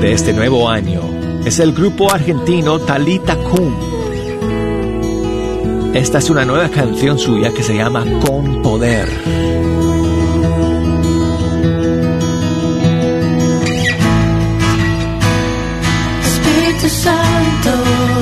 de 0.00 0.12
este 0.12 0.32
nuevo 0.32 0.68
año. 0.68 1.00
Es 1.44 1.58
el 1.58 1.72
grupo 1.72 2.12
argentino 2.12 2.80
Talita 2.80 3.36
Kum. 3.36 3.74
Esta 5.94 6.18
es 6.18 6.30
una 6.30 6.44
nueva 6.44 6.68
canción 6.68 7.18
suya 7.18 7.52
que 7.52 7.62
se 7.62 7.74
llama 7.74 8.04
Con 8.26 8.62
Poder. 8.62 9.61
Espíritu 16.82 16.88
Santo, 16.88 18.21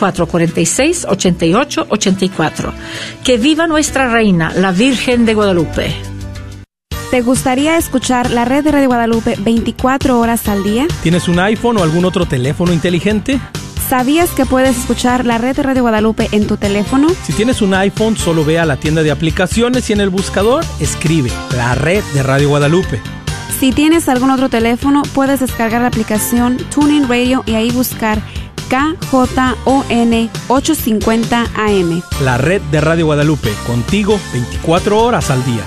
972-446-8884. 0.00 2.72
Que 3.24 3.38
viva 3.38 3.66
nuestra 3.66 4.10
reina, 4.10 4.52
la 4.54 4.70
Virgen 4.72 5.26
de 5.26 5.34
Guadalupe. 5.34 5.94
¿Te 7.10 7.20
gustaría 7.22 7.76
escuchar 7.76 8.30
la 8.30 8.44
red 8.44 8.62
de 8.62 8.70
Radio 8.70 8.86
Guadalupe 8.86 9.34
24 9.40 10.20
horas 10.20 10.46
al 10.48 10.62
día? 10.62 10.86
¿Tienes 11.02 11.26
un 11.26 11.40
iPhone 11.40 11.78
o 11.78 11.82
algún 11.82 12.04
otro 12.04 12.26
teléfono 12.26 12.72
inteligente? 12.72 13.40
¿Sabías 13.88 14.30
que 14.30 14.46
puedes 14.46 14.78
escuchar 14.78 15.26
la 15.26 15.36
red 15.36 15.56
de 15.56 15.64
Radio 15.64 15.82
Guadalupe 15.82 16.28
en 16.30 16.46
tu 16.46 16.56
teléfono? 16.56 17.08
Si 17.24 17.32
tienes 17.32 17.62
un 17.62 17.74
iPhone, 17.74 18.16
solo 18.16 18.44
ve 18.44 18.60
a 18.60 18.64
la 18.64 18.76
tienda 18.76 19.02
de 19.02 19.10
aplicaciones 19.10 19.90
y 19.90 19.92
en 19.92 20.00
el 20.00 20.10
buscador 20.10 20.64
escribe 20.78 21.32
la 21.56 21.74
red 21.74 22.04
de 22.14 22.22
Radio 22.22 22.50
Guadalupe. 22.50 23.00
Si 23.58 23.72
tienes 23.72 24.08
algún 24.08 24.30
otro 24.30 24.48
teléfono, 24.48 25.02
puedes 25.12 25.40
descargar 25.40 25.82
la 25.82 25.88
aplicación 25.88 26.58
Tuning 26.72 27.08
Radio 27.08 27.42
y 27.44 27.54
ahí 27.54 27.72
buscar 27.72 28.22
KJON 28.70 30.30
850 30.46 31.46
AM. 31.56 32.00
La 32.22 32.38
red 32.38 32.62
de 32.70 32.80
Radio 32.80 33.06
Guadalupe, 33.06 33.50
contigo 33.66 34.20
24 34.32 34.96
horas 34.96 35.28
al 35.30 35.44
día. 35.44 35.64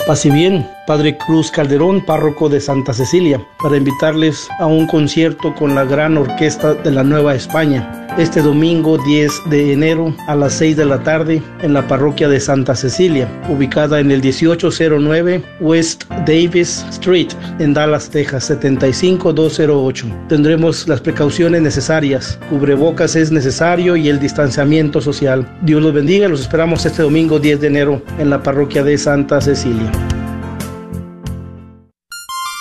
Paz 0.08 0.26
bien, 0.26 0.68
Padre 0.88 1.18
Cruz 1.18 1.52
Calderón, 1.52 2.04
párroco 2.04 2.50
de 2.50 2.60
Santa 2.60 2.94
Cecilia, 2.94 3.40
para 3.62 3.78
invitarles 3.78 4.48
a 4.60 4.66
un 4.66 4.88
concierto 4.88 5.54
con 5.54 5.76
la 5.76 5.84
gran 5.84 6.18
orquesta 6.18 6.74
de 6.74 6.90
la 6.90 7.04
Nueva 7.04 7.36
España. 7.36 8.08
Este 8.18 8.42
domingo 8.42 8.98
10 8.98 9.44
de 9.52 9.72
enero 9.72 10.14
a 10.28 10.36
las 10.36 10.54
6 10.54 10.76
de 10.78 10.86
la 10.86 11.02
tarde 11.04 11.44
en 11.62 11.74
la 11.74 11.88
parroquia 11.88 12.28
de 12.28 12.40
Santa 12.40 12.76
Cecilia, 12.76 13.30
ubicada 13.50 14.00
en 14.00 14.10
el 14.12 14.22
1809 14.22 15.44
West 15.60 16.06
Davis 16.26 16.84
Street 16.90 17.30
en 17.60 17.76
Dallas, 17.76 18.10
Texas 18.10 18.46
75208. 18.46 20.08
Tendremos 20.28 20.88
las 20.88 21.02
precauciones 21.02 21.62
necesarias, 21.62 22.40
cubrebocas 22.50 23.16
es 23.16 23.32
necesario 23.32 23.96
y 23.96 24.10
el 24.10 24.20
distanciamiento 24.20 25.00
social. 25.00 25.48
Dios 25.62 25.82
los 25.82 25.94
bendiga, 25.94 26.28
los 26.28 26.42
esperamos 26.42 26.86
este 26.86 27.04
domingo 27.04 27.40
10 27.40 27.62
de 27.62 27.68
enero 27.68 28.02
en 28.18 28.32
la 28.32 28.42
parroquia 28.42 28.84
de 28.84 28.98
Santa 28.98 29.40
Cecilia. 29.40 29.89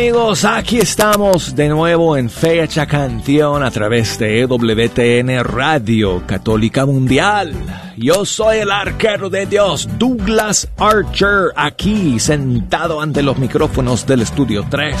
Amigos, 0.00 0.46
aquí 0.46 0.78
estamos 0.78 1.54
de 1.54 1.68
nuevo 1.68 2.16
en 2.16 2.30
Fecha 2.30 2.86
Canción 2.86 3.62
a 3.62 3.70
través 3.70 4.18
de 4.18 4.40
EWTN 4.40 5.44
Radio 5.44 6.22
Católica 6.26 6.86
Mundial. 6.86 7.52
Yo 7.98 8.24
soy 8.24 8.60
el 8.60 8.70
arquero 8.70 9.28
de 9.28 9.44
Dios, 9.44 9.86
Douglas 9.98 10.70
Archer, 10.78 11.52
aquí 11.54 12.18
sentado 12.18 13.02
ante 13.02 13.22
los 13.22 13.36
micrófonos 13.36 14.06
del 14.06 14.22
estudio 14.22 14.64
3. 14.70 14.96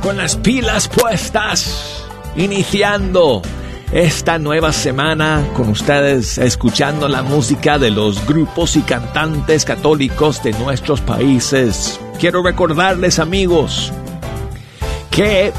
Con 0.00 0.16
las 0.16 0.36
pilas 0.36 0.86
puestas, 0.86 2.06
iniciando 2.36 3.42
esta 3.90 4.38
nueva 4.38 4.72
semana 4.72 5.44
con 5.54 5.70
ustedes 5.70 6.38
escuchando 6.38 7.08
la 7.08 7.24
música 7.24 7.80
de 7.80 7.90
los 7.90 8.24
grupos 8.28 8.76
y 8.76 8.82
cantantes 8.82 9.64
católicos 9.64 10.40
de 10.44 10.52
nuestros 10.52 11.00
países. 11.00 11.98
Quiero 12.18 12.42
recordarles 12.42 13.18
amigos 13.18 13.92
que 15.10 15.52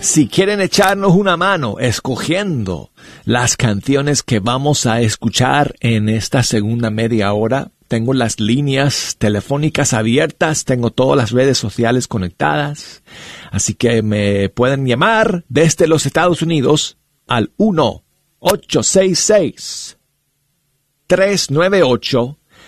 si 0.00 0.28
quieren 0.28 0.60
echarnos 0.60 1.14
una 1.14 1.36
mano 1.36 1.78
escogiendo 1.78 2.92
las 3.24 3.56
canciones 3.56 4.22
que 4.22 4.40
vamos 4.40 4.86
a 4.86 5.00
escuchar 5.00 5.74
en 5.80 6.08
esta 6.08 6.42
segunda 6.42 6.90
media 6.90 7.32
hora, 7.32 7.72
tengo 7.88 8.14
las 8.14 8.38
líneas 8.38 9.16
telefónicas 9.18 9.92
abiertas, 9.92 10.64
tengo 10.64 10.90
todas 10.90 11.16
las 11.16 11.30
redes 11.30 11.58
sociales 11.58 12.06
conectadas, 12.06 13.02
así 13.50 13.74
que 13.74 14.02
me 14.02 14.48
pueden 14.50 14.86
llamar 14.86 15.44
desde 15.48 15.88
los 15.88 16.06
Estados 16.06 16.42
Unidos 16.42 16.98
al 17.26 17.50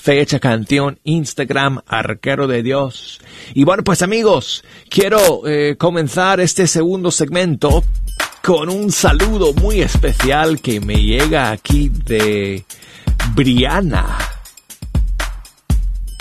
Fecha 0.00 0.40
Canción, 0.40 0.98
Instagram, 1.04 1.80
Arquero 1.86 2.46
de 2.46 2.62
Dios. 2.62 3.20
Y 3.52 3.64
bueno, 3.64 3.84
pues 3.84 4.00
amigos, 4.00 4.64
quiero 4.88 5.46
eh, 5.46 5.76
comenzar 5.76 6.40
este 6.40 6.66
segundo 6.66 7.10
segmento 7.10 7.84
con 8.42 8.70
un 8.70 8.90
saludo 8.90 9.52
muy 9.52 9.82
especial 9.82 10.58
que 10.62 10.80
me 10.80 10.94
llega 10.94 11.50
aquí 11.50 11.90
de 11.90 12.64
Briana. 13.34 14.16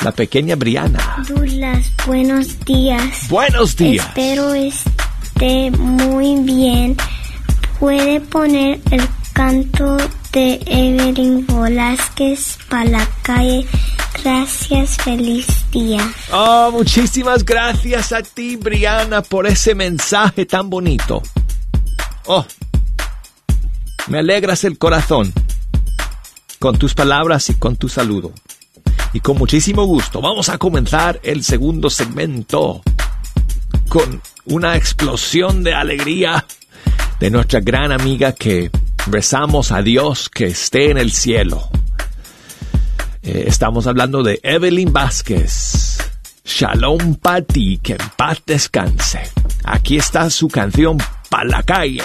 La 0.03 0.11
pequeña 0.11 0.57
Briana. 0.57 1.23
Douglas, 1.29 1.89
buenos 2.05 2.59
días. 2.65 3.29
Buenos 3.29 3.77
días. 3.77 4.05
Espero 4.07 4.53
esté 4.55 5.71
muy 5.71 6.35
bien. 6.43 6.97
Puede 7.79 8.19
poner 8.19 8.81
el 8.91 9.07
canto 9.31 9.97
de 10.31 10.59
Evelyn 10.65 11.45
Velázquez 11.47 12.57
para 12.69 12.85
la 12.85 13.07
calle. 13.21 13.65
Gracias, 14.23 14.97
feliz 14.97 15.47
día. 15.71 16.01
Oh, 16.31 16.69
muchísimas 16.71 17.45
gracias 17.45 18.11
a 18.11 18.21
ti, 18.21 18.55
Briana, 18.55 19.21
por 19.21 19.47
ese 19.47 19.75
mensaje 19.75 20.45
tan 20.45 20.69
bonito. 20.69 21.21
Oh, 22.25 22.45
me 24.07 24.19
alegras 24.19 24.63
el 24.63 24.77
corazón 24.77 25.31
con 26.59 26.77
tus 26.77 26.93
palabras 26.93 27.49
y 27.49 27.55
con 27.55 27.75
tu 27.75 27.89
saludo. 27.89 28.33
Y 29.13 29.21
con 29.21 29.37
muchísimo 29.37 29.85
gusto 29.85 30.21
vamos 30.21 30.49
a 30.49 30.57
comenzar 30.57 31.19
el 31.23 31.43
segundo 31.43 31.89
segmento 31.89 32.81
con 33.87 34.21
una 34.45 34.75
explosión 34.75 35.63
de 35.63 35.73
alegría 35.73 36.45
de 37.19 37.31
nuestra 37.31 37.59
gran 37.59 37.91
amiga 37.91 38.33
que 38.33 38.69
rezamos 39.11 39.71
a 39.71 39.81
Dios 39.81 40.29
que 40.29 40.45
esté 40.45 40.91
en 40.91 40.97
el 40.97 41.11
cielo. 41.11 41.69
Eh, 43.23 43.45
estamos 43.47 43.87
hablando 43.87 44.23
de 44.23 44.39
Evelyn 44.43 44.93
Vázquez. 44.93 45.97
Shalom 46.45 47.15
Pati, 47.15 47.79
que 47.83 47.93
en 47.93 48.09
paz 48.17 48.41
descanse. 48.45 49.21
Aquí 49.63 49.97
está 49.97 50.29
su 50.29 50.47
canción 50.47 50.97
Pa' 51.29 51.43
la 51.43 51.61
calle. 51.61 52.03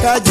Pa' 0.00 0.23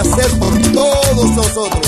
hacer 0.00 0.38
por 0.38 0.72
todos 0.72 1.36
nosotros. 1.36 1.79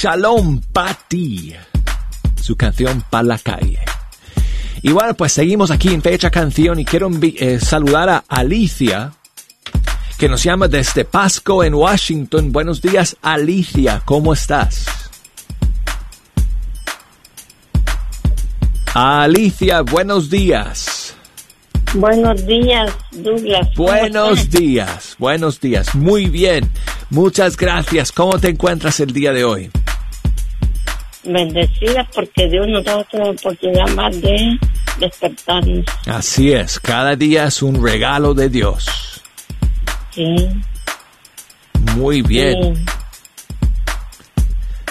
Shalom 0.00 0.60
Pati. 0.72 1.56
Su 2.40 2.54
canción 2.56 3.02
Pa' 3.10 3.24
la 3.24 3.36
calle. 3.36 3.80
Y 4.80 4.92
bueno, 4.92 5.14
pues 5.14 5.32
seguimos 5.32 5.72
aquí 5.72 5.92
en 5.92 6.02
Fecha 6.02 6.30
Canción 6.30 6.78
y 6.78 6.84
quiero 6.84 7.10
eh, 7.20 7.58
saludar 7.58 8.08
a 8.08 8.24
Alicia, 8.28 9.14
que 10.16 10.28
nos 10.28 10.44
llama 10.44 10.68
desde 10.68 11.04
Pasco 11.04 11.64
en 11.64 11.74
Washington. 11.74 12.52
Buenos 12.52 12.80
días, 12.80 13.16
Alicia, 13.22 14.00
¿cómo 14.04 14.34
estás? 14.34 14.86
Alicia, 18.94 19.80
buenos 19.80 20.30
días. 20.30 21.16
Buenos 21.94 22.46
días, 22.46 22.92
Douglas. 23.10 23.68
¿Cómo 23.74 23.88
Buenos 23.88 24.38
estás? 24.38 24.60
días, 24.60 25.16
buenos 25.18 25.60
días. 25.60 25.92
Muy 25.96 26.26
bien. 26.26 26.70
Muchas 27.10 27.56
gracias. 27.56 28.12
¿Cómo 28.12 28.38
te 28.38 28.50
encuentras 28.50 29.00
el 29.00 29.12
día 29.12 29.32
de 29.32 29.42
hoy? 29.42 29.70
Bendecidas 31.24 32.06
porque 32.14 32.48
Dios 32.48 32.66
nos 32.68 32.84
da 32.84 32.98
otra 32.98 33.24
oportunidad 33.30 33.88
más 33.90 34.20
de 34.20 34.58
despertarnos. 34.98 35.84
Así 36.06 36.52
es, 36.52 36.78
cada 36.80 37.16
día 37.16 37.44
es 37.46 37.62
un 37.62 37.82
regalo 37.82 38.34
de 38.34 38.48
Dios. 38.48 38.86
Sí. 40.10 40.36
Muy 41.96 42.22
bien. 42.22 42.76
Sí. 42.76 42.84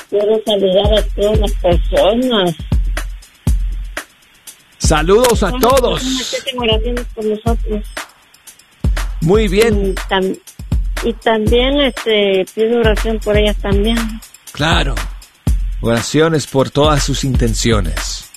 Quiero 0.09 0.41
saludar 0.45 0.99
a 0.99 1.01
todas 1.15 1.39
las 1.39 1.51
personas. 1.53 2.55
Saludos 4.77 5.43
a 5.43 5.51
todos. 5.51 6.01
Nosotros. 6.53 7.83
Muy 9.21 9.47
bien. 9.47 9.87
Y, 9.87 9.93
tam- 10.09 10.39
y 11.03 11.13
también 11.13 11.81
este, 11.81 12.45
pido 12.55 12.79
oración 12.79 13.19
por 13.19 13.35
ellas 13.35 13.57
también. 13.57 13.97
Claro. 14.53 14.95
Oraciones 15.81 16.47
por 16.47 16.69
todas 16.69 17.03
sus 17.03 17.23
intenciones. 17.23 18.29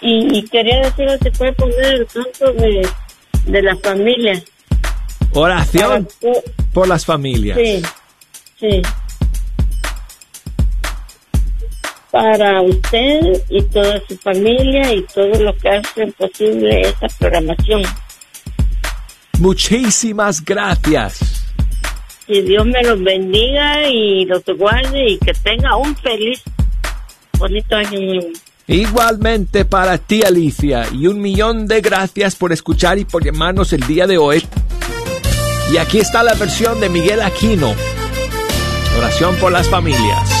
Y, 0.00 0.38
y 0.38 0.42
quería 0.48 0.80
decirle 0.80 1.18
si 1.22 1.30
puede 1.30 1.52
poner 1.54 1.84
el 1.84 2.06
canto 2.06 2.52
de, 2.52 2.88
de 3.46 3.62
la 3.62 3.76
familia. 3.76 4.42
Oración 5.32 6.08
Para- 6.20 6.40
por 6.72 6.88
las 6.88 7.04
familias. 7.04 7.58
Sí, 7.58 7.82
sí. 8.60 8.82
Para 12.10 12.62
usted 12.62 13.42
y 13.48 13.62
toda 13.64 14.00
su 14.06 14.16
familia 14.18 14.92
y 14.92 15.02
todo 15.12 15.34
lo 15.42 15.56
que 15.56 15.68
hacen 15.68 16.12
posible 16.12 16.82
esta 16.82 17.08
programación. 17.18 17.82
Muchísimas 19.40 20.44
gracias. 20.44 21.33
Que 22.26 22.42
Dios 22.42 22.64
me 22.66 22.82
los 22.82 23.02
bendiga 23.02 23.88
y 23.88 24.24
los 24.24 24.42
guarde 24.58 25.10
y 25.10 25.18
que 25.18 25.32
tenga 25.34 25.76
un 25.76 25.94
feliz, 25.96 26.42
bonito 27.38 27.76
año 27.76 28.00
nuevo. 28.00 28.28
Igualmente 28.66 29.66
para 29.66 29.98
ti, 29.98 30.22
Alicia, 30.22 30.86
y 30.90 31.06
un 31.06 31.20
millón 31.20 31.66
de 31.66 31.82
gracias 31.82 32.34
por 32.34 32.52
escuchar 32.52 32.98
y 32.98 33.04
por 33.04 33.22
llamarnos 33.22 33.74
el 33.74 33.86
día 33.86 34.06
de 34.06 34.16
hoy. 34.16 34.42
Y 35.70 35.76
aquí 35.76 35.98
está 35.98 36.22
la 36.22 36.34
versión 36.34 36.80
de 36.80 36.88
Miguel 36.88 37.20
Aquino. 37.20 37.74
Oración 38.96 39.36
por 39.36 39.52
las 39.52 39.68
familias. 39.68 40.33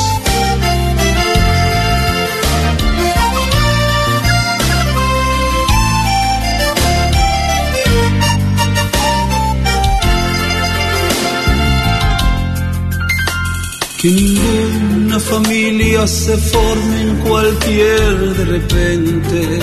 Que 14.04 14.10
ninguna 14.10 15.18
familia 15.18 16.06
se 16.06 16.36
forme 16.36 17.00
en 17.00 17.16
cualquier 17.26 18.34
de 18.36 18.44
repente. 18.44 19.58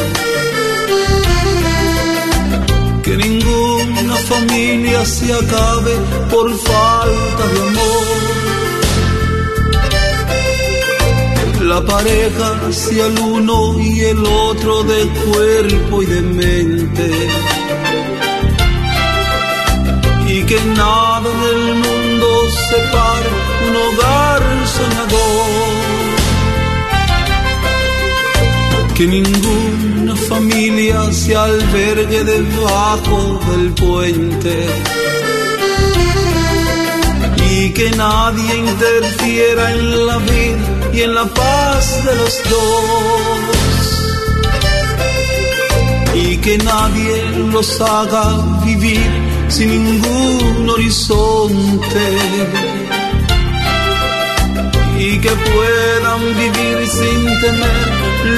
Que 3.04 3.18
ninguna 3.18 4.16
familia 4.16 5.06
se 5.06 5.32
acabe 5.32 5.96
por 6.32 6.50
falta 6.58 7.44
de 7.54 7.60
amor. 7.70 8.08
La 11.62 11.86
pareja 11.86 12.72
sea 12.72 13.06
el 13.06 13.20
uno 13.20 13.80
y 13.80 14.00
el 14.06 14.26
otro 14.26 14.84
de 14.86 15.08
cuerpo 15.24 16.02
y 16.02 16.06
de 16.08 16.22
mente. 16.22 17.12
Y 20.30 20.44
que 20.46 20.60
nada 20.76 21.30
en 21.32 21.42
el 21.58 21.76
mundo 21.76 22.28
separe 22.70 23.41
un 23.72 23.78
hogar 23.78 24.42
soñador. 24.76 26.12
Que 28.96 29.08
ninguna 29.08 30.16
familia 30.16 31.12
se 31.12 31.36
albergue 31.36 32.24
debajo 32.24 33.40
del 33.50 33.68
puente. 33.74 34.56
Y 37.52 37.72
que 37.74 37.92
nadie 37.92 38.52
interfiera 38.58 39.72
en 39.72 40.08
la 40.08 40.18
vida 40.18 40.68
y 40.94 41.02
en 41.02 41.16
la 41.16 41.26
paz 41.26 41.84
de 42.06 42.16
los 42.22 42.34
dos. 42.52 43.82
Y 46.14 46.38
que 46.38 46.58
nadie 46.58 47.16
los 47.54 47.82
haga 47.82 48.26
vivir 48.66 49.12
sin 49.50 49.70
ningún 49.84 50.70
horizonte 50.70 52.06
que 55.22 55.30
puedan 55.30 56.22
vivir 56.36 56.88
sin 56.88 57.40
temer 57.42 57.90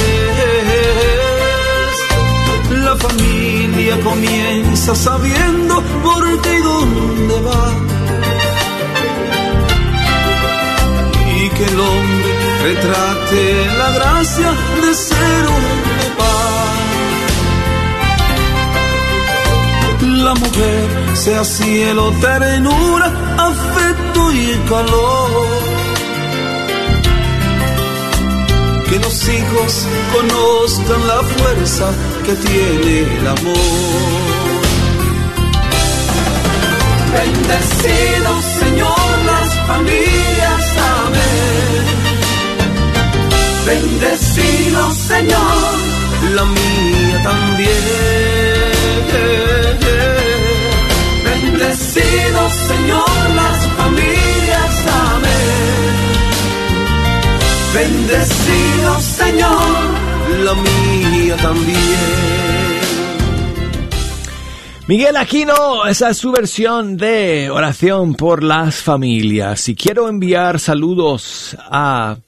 La 2.84 2.96
familia 2.96 3.94
comienza 4.00 4.94
sabiendo 4.94 5.82
por 6.02 6.40
qué 6.42 6.54
y 6.58 6.62
dónde 6.62 7.40
va. 7.48 7.64
Y 11.38 11.48
que 11.50 11.64
el 11.64 11.80
hombre 11.80 12.32
retrate 12.64 13.66
la 13.78 13.90
gracia 13.92 14.50
de 14.82 14.94
ser 14.94 15.42
un 15.56 15.64
papá. 16.00 16.36
La 20.24 20.34
mujer 20.34 20.84
sea 21.14 21.44
cielo, 21.44 22.12
ternura, 22.20 23.08
afecto 23.50 24.15
y 24.32 24.56
calor. 24.68 25.30
Que 28.88 28.98
los 28.98 29.28
hijos 29.28 29.86
conozcan 30.14 31.06
la 31.06 31.22
fuerza 31.22 31.86
que 32.24 32.34
tiene 32.34 33.18
el 33.18 33.26
amor. 33.26 34.46
Bendecido 37.16 38.30
Señor 38.60 39.08
las 39.26 39.48
familias, 39.66 40.64
amén. 41.04 41.84
Bendecido 43.66 44.90
Señor, 44.92 45.72
la 46.34 46.44
mía 46.44 47.22
también. 47.22 48.26
bendecido 51.24 52.50
Señor 52.50 52.65
las 52.88 53.66
familias, 53.78 54.86
amén. 55.12 55.86
Bendecido 57.74 59.00
Señor, 59.00 60.44
la 60.44 60.54
mía 60.54 61.36
también. 61.36 62.46
Miguel 64.88 65.16
Aquino, 65.16 65.84
esa 65.86 66.10
es 66.10 66.18
su 66.18 66.30
versión 66.30 66.96
de 66.96 67.50
oración 67.50 68.14
por 68.14 68.44
las 68.44 68.76
familias. 68.76 69.68
Y 69.68 69.74
quiero 69.74 70.08
enviar 70.08 70.60
saludos 70.60 71.56
a 71.58 72.18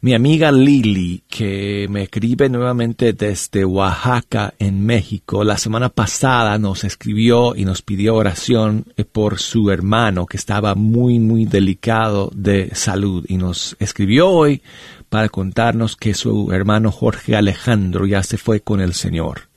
mi 0.00 0.14
amiga 0.14 0.52
Lili, 0.52 1.24
que 1.28 1.86
me 1.90 2.02
escribe 2.04 2.48
nuevamente 2.48 3.12
desde 3.12 3.64
Oaxaca, 3.64 4.54
en 4.58 4.84
México. 4.84 5.42
La 5.42 5.58
semana 5.58 5.88
pasada 5.88 6.58
nos 6.58 6.84
escribió 6.84 7.56
y 7.56 7.64
nos 7.64 7.82
pidió 7.82 8.14
oración 8.14 8.84
por 9.12 9.38
su 9.38 9.70
hermano, 9.70 10.26
que 10.26 10.36
estaba 10.36 10.74
muy, 10.74 11.18
muy 11.18 11.46
delicado 11.46 12.30
de 12.34 12.74
salud. 12.74 13.24
Y 13.28 13.36
nos 13.36 13.76
escribió 13.78 14.28
hoy 14.28 14.62
para 15.08 15.28
contarnos 15.28 15.96
que 15.96 16.14
su 16.14 16.52
hermano 16.52 16.92
Jorge 16.92 17.34
Alejandro 17.34 18.06
ya 18.06 18.22
se 18.22 18.36
fue 18.36 18.60
con 18.60 18.80
el 18.80 18.94
Señor. 18.94 19.48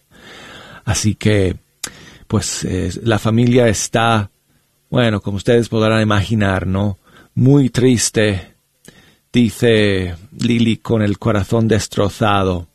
Así 0.86 1.16
que 1.16 1.58
pues 2.30 2.64
eh, 2.64 2.92
la 3.04 3.18
familia 3.18 3.68
está, 3.68 4.30
bueno, 4.92 5.20
como 5.20 5.38
ustedes 5.38 5.68
podrán 5.68 6.02
imaginar, 6.02 6.68
¿no? 6.68 7.00
Muy 7.34 7.72
triste, 7.72 8.54
dice 9.32 10.16
Lili 10.38 10.78
con 10.78 11.02
el 11.02 11.18
corazón 11.20 11.68
destrozado. 11.68 12.68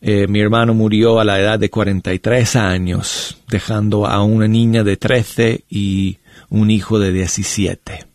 Eh, 0.00 0.28
mi 0.28 0.40
hermano 0.40 0.74
murió 0.74 1.18
a 1.18 1.24
la 1.24 1.40
edad 1.40 1.58
de 1.58 1.70
43 1.70 2.56
años, 2.56 3.38
dejando 3.48 4.06
a 4.06 4.22
una 4.22 4.46
niña 4.46 4.84
de 4.84 4.96
13 4.96 5.64
y 5.68 6.18
un 6.50 6.70
hijo 6.70 6.98
de 7.00 7.12
17. 7.12 8.06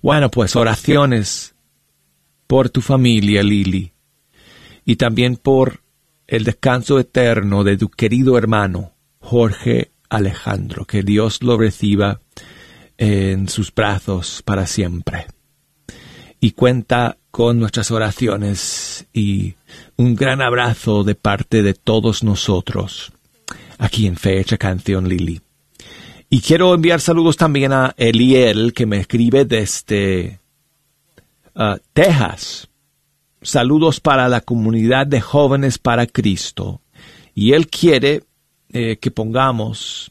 Bueno, 0.00 0.30
pues 0.30 0.56
oraciones 0.56 1.54
por 2.46 2.70
tu 2.70 2.80
familia, 2.80 3.42
Lili, 3.42 3.92
y 4.84 4.96
también 4.96 5.36
por 5.36 5.80
el 6.26 6.44
descanso 6.44 6.98
eterno 6.98 7.62
de 7.62 7.76
tu 7.76 7.88
querido 7.88 8.38
hermano, 8.38 8.92
Jorge 9.18 9.90
Alejandro. 10.08 10.86
Que 10.86 11.02
Dios 11.02 11.42
lo 11.42 11.58
reciba 11.58 12.20
en 12.96 13.48
sus 13.48 13.74
brazos 13.74 14.42
para 14.44 14.66
siempre. 14.66 15.26
Y 16.40 16.52
cuenta 16.52 17.16
con 17.30 17.58
nuestras 17.58 17.90
oraciones 17.90 19.06
y 19.12 19.54
un 19.96 20.14
gran 20.14 20.40
abrazo 20.40 21.04
de 21.04 21.14
parte 21.14 21.62
de 21.62 21.74
todos 21.74 22.22
nosotros 22.22 23.12
aquí 23.78 24.06
en 24.06 24.16
Fecha 24.16 24.56
Canción 24.56 25.08
Lili. 25.08 25.40
Y 26.28 26.40
quiero 26.40 26.74
enviar 26.74 27.00
saludos 27.00 27.36
también 27.36 27.72
a 27.72 27.94
Eliel, 27.96 28.72
que 28.72 28.86
me 28.86 28.98
escribe 28.98 29.44
desde 29.44 30.40
ah, 31.54 31.78
Texas. 31.92 32.68
Saludos 33.42 34.00
para 34.00 34.28
la 34.28 34.40
comunidad 34.40 35.06
de 35.06 35.20
jóvenes 35.20 35.78
para 35.78 36.06
Cristo. 36.06 36.80
Y 37.34 37.52
él 37.52 37.68
quiere 37.68 38.24
eh, 38.72 38.96
que 38.96 39.10
pongamos 39.10 40.10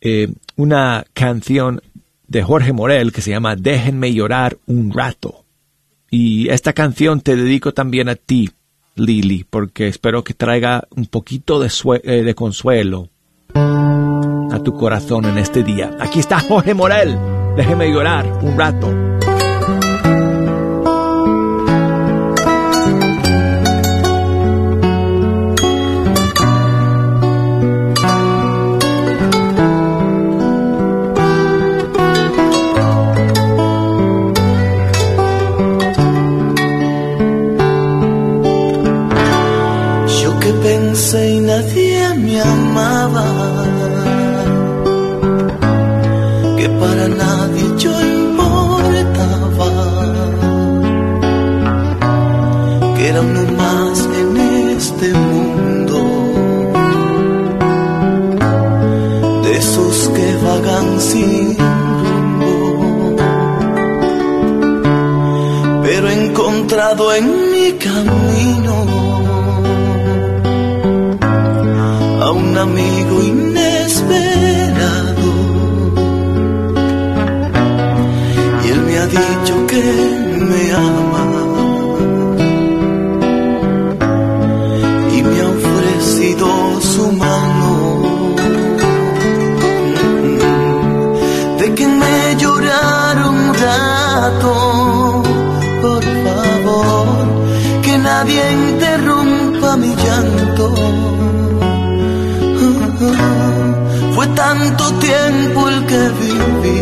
eh, 0.00 0.28
una 0.54 1.04
canción 1.12 1.82
de 2.30 2.44
Jorge 2.44 2.72
Morel 2.72 3.12
que 3.12 3.20
se 3.20 3.30
llama 3.30 3.56
Déjenme 3.56 4.14
llorar 4.14 4.56
un 4.66 4.92
rato. 4.92 5.44
Y 6.10 6.48
esta 6.48 6.72
canción 6.72 7.20
te 7.20 7.36
dedico 7.36 7.74
también 7.74 8.08
a 8.08 8.14
ti, 8.14 8.50
Lili, 8.94 9.44
porque 9.48 9.88
espero 9.88 10.24
que 10.24 10.32
traiga 10.32 10.84
un 10.96 11.06
poquito 11.06 11.60
de, 11.60 11.70
eh, 12.04 12.22
de 12.22 12.34
consuelo 12.34 13.08
a 13.54 14.60
tu 14.64 14.74
corazón 14.74 15.24
en 15.26 15.38
este 15.38 15.62
día. 15.62 15.96
Aquí 16.00 16.20
está 16.20 16.40
Jorge 16.40 16.72
Morel. 16.72 17.18
Déjeme 17.56 17.90
llorar 17.92 18.26
un 18.42 18.56
rato. 18.56 19.09
Amaba, 42.42 43.29
tanto 104.50 104.84
tiempo 104.94 105.68
el 105.68 105.86
que 105.86 106.02
viví, 106.22 106.80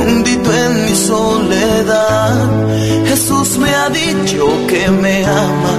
hundido 0.00 0.48
en 0.64 0.72
mi 0.84 0.94
soledad. 0.94 2.34
Jesús 3.08 3.58
me 3.58 3.70
ha 3.74 3.88
dicho 3.88 4.42
que 4.68 4.82
me 5.02 5.14
ama. 5.26 5.78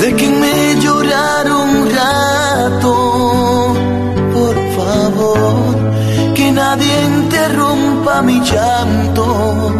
De 0.00 0.08
que 0.18 0.28
me 0.42 0.56
llorar 0.84 1.44
un 1.64 1.72
rato, 2.00 2.92
por 4.36 4.56
favor, 4.78 5.74
que 6.34 6.46
nadie 6.52 6.94
interrumpa 7.16 8.20
mi 8.22 8.38
llanto. 8.50 9.79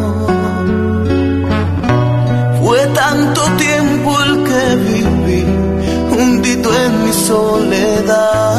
En 7.30 7.68
mi 7.70 8.49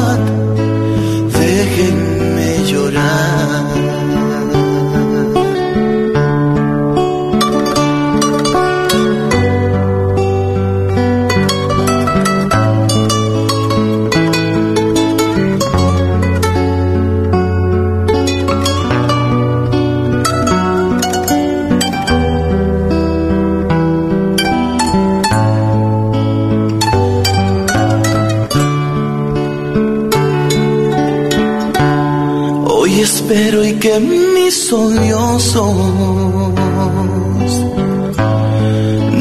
que 33.82 34.00
mis 34.00 34.68
sollozos 34.68 35.76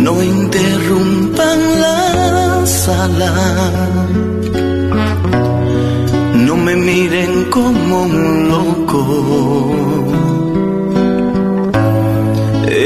no 0.05 0.23
interrumpan 0.23 1.61
la 1.81 2.67
sala. 2.67 3.33
No 6.35 6.57
me 6.57 6.77
miren 6.77 7.45
como 7.45 8.03
un 8.03 8.49
loco. 8.51 9.01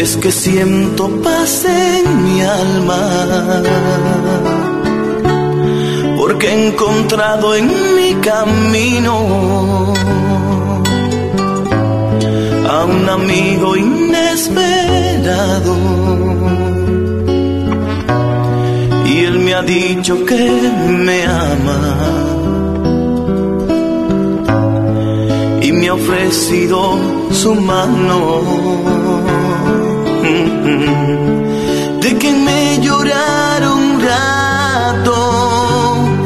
Es 0.01 0.17
que 0.17 0.31
siento 0.31 1.09
paz 1.25 1.65
en 1.65 2.05
mi 2.25 2.41
alma 2.43 3.03
porque 6.17 6.47
he 6.49 6.69
encontrado 6.69 7.57
en 7.57 7.67
mi 7.97 8.15
camino 8.31 9.93
a 12.75 12.85
un 12.85 13.09
amigo 13.09 13.77
inesperado. 13.77 15.75
Y 19.07 19.13
él 19.29 19.39
me 19.39 19.55
ha 19.55 19.63
dicho 19.63 20.25
que 20.25 20.43
me 21.07 21.19
ama 21.25 21.81
y 25.63 25.73
me 25.73 25.89
ha 25.89 25.95
ofrecido 25.95 26.79
su 27.31 27.55
mano. 27.55 28.19
De 32.03 32.11
que 32.21 32.31
me 32.47 32.81
llorar 32.87 33.61
un 33.79 33.87
rato, 34.11 35.17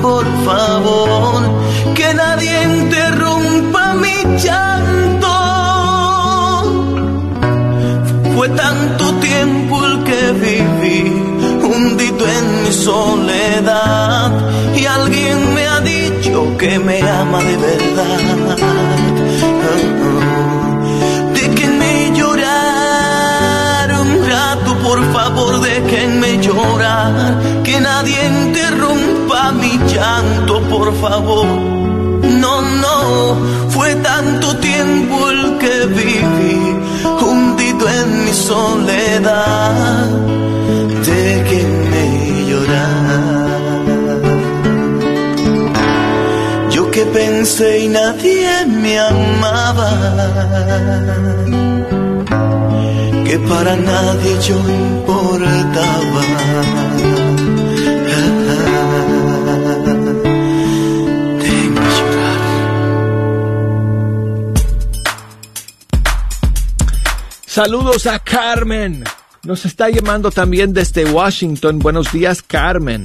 por 0.01 0.27
favor, 0.47 1.41
que 1.95 2.15
nadie 2.15 2.55
interrumpa 2.65 3.95
mi 4.03 4.17
llanto. 4.43 4.68
Tanto 8.59 9.05
tiempo 9.31 9.87
el 9.87 10.05
que 10.05 10.33
viví, 10.33 11.01
hundido 11.63 12.23
en 12.39 12.47
mi 12.65 12.73
soledad, 12.73 14.33
y 14.75 14.85
alguien 14.85 15.55
me 15.55 15.65
ha 15.69 15.81
dicho 15.81 16.57
que 16.59 16.79
me 16.79 17.01
ama 17.01 17.41
de 17.49 17.57
verdad. 17.57 18.57
Déjenme 21.35 22.13
llorar 22.19 23.87
un 24.01 24.13
rato, 24.29 24.71
por 24.87 25.01
favor, 25.13 25.61
déjenme 25.61 26.31
llorar, 26.43 27.13
que 27.63 27.81
nadie 27.81 28.19
interrumpa 28.27 29.53
mi 29.53 29.79
llanto, 29.93 30.61
por 30.63 30.93
favor. 31.01 31.47
No, 32.43 32.61
no, 32.85 33.37
fue 33.71 33.95
tanto 33.97 34.57
tiempo 34.57 35.28
soledad. 38.39 40.07
Déjenme 41.11 42.05
llorar. 42.51 43.59
Yo 46.71 46.91
que 46.91 47.05
pensé 47.07 47.69
y 47.85 47.89
nadie 47.89 48.49
me 48.67 48.99
amaba 48.99 49.91
que 53.27 53.39
para 53.41 53.77
nadie 53.77 54.33
yo 54.49 54.59
importaba. 54.85 56.25
Saludos 67.59 68.07
a 68.07 68.21
Carmen. 68.21 69.03
Nos 69.43 69.67
está 69.67 69.91
llamando 69.91 70.31
también 70.31 70.73
desde 70.73 71.05
Washington. 71.05 71.81
Buenos 71.81 72.13
días, 72.13 72.41
Carmen. 72.41 73.03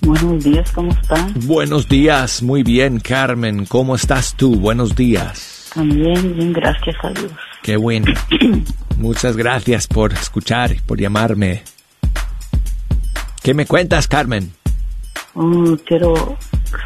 Buenos 0.00 0.42
días, 0.42 0.72
¿cómo 0.72 0.90
están? 0.90 1.34
Buenos 1.44 1.86
días, 1.86 2.42
muy 2.42 2.62
bien, 2.62 2.98
Carmen. 2.98 3.66
¿Cómo 3.66 3.94
estás 3.94 4.34
tú? 4.34 4.54
Buenos 4.54 4.96
días. 4.96 5.70
También, 5.74 6.34
bien, 6.34 6.54
gracias 6.54 6.96
a 7.02 7.10
Dios. 7.10 7.30
Qué 7.62 7.76
bueno. 7.76 8.06
Muchas 8.96 9.36
gracias 9.36 9.86
por 9.86 10.14
escuchar 10.14 10.72
y 10.72 10.80
por 10.80 10.98
llamarme. 10.98 11.62
¿Qué 13.42 13.52
me 13.52 13.66
cuentas, 13.66 14.08
Carmen? 14.08 14.50
Oh, 15.34 15.76
quiero 15.86 16.38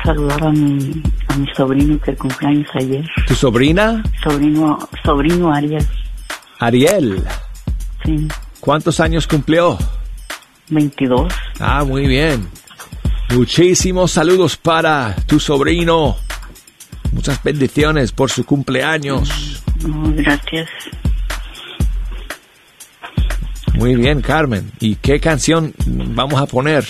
saludar 0.03 0.47
a 0.47 0.51
mi, 0.51 1.01
a 1.29 1.37
mi 1.37 1.47
sobrino 1.55 2.01
que 2.01 2.17
cumpleaños 2.17 2.69
ayer. 2.75 3.09
¿Tu 3.29 3.37
sobrina? 3.37 4.03
Sobrino, 4.21 4.81
sobrino 5.05 5.55
Ariel, 5.55 5.87
Ariel. 6.63 7.25
sí, 8.05 8.29
¿Cuántos 8.61 9.01
años 9.01 9.27
cumplió? 9.27 9.77
22. 10.69 11.33
Ah, 11.59 11.83
muy 11.83 12.07
bien. 12.07 12.49
Muchísimos 13.31 14.13
saludos 14.13 14.57
para 14.57 15.17
tu 15.27 15.41
sobrino. 15.41 16.17
Muchas 17.11 17.43
bendiciones 17.43 18.13
por 18.13 18.31
su 18.31 18.45
cumpleaños. 18.45 19.61
Gracias. 20.15 20.69
Muy 23.75 23.97
bien, 23.97 24.21
Carmen. 24.21 24.71
¿Y 24.79 24.95
qué 24.95 25.19
canción 25.19 25.75
vamos 25.85 26.41
a 26.41 26.47
poner? 26.47 26.85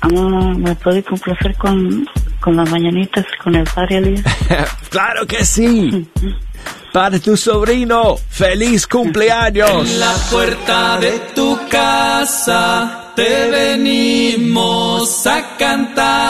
Ah, 0.00 0.08
¿Me 0.56 0.74
puede 0.74 1.04
complacer 1.04 1.54
con, 1.56 2.04
con 2.40 2.56
las 2.56 2.68
mañanitas 2.68 3.24
con 3.42 3.54
el 3.54 3.64
padre 3.64 3.98
Elías? 3.98 4.24
claro 4.90 5.24
que 5.24 5.44
sí. 5.44 6.08
Para 6.92 7.18
tu 7.18 7.36
sobrino, 7.36 8.16
feliz 8.30 8.86
cumpleaños. 8.86 9.90
En 9.90 10.00
la 10.00 10.14
puerta 10.30 10.98
de 10.98 11.18
tu 11.34 11.58
casa 11.68 13.12
te 13.14 13.50
venimos 13.50 15.26
a 15.26 15.56
cantar. 15.56 16.28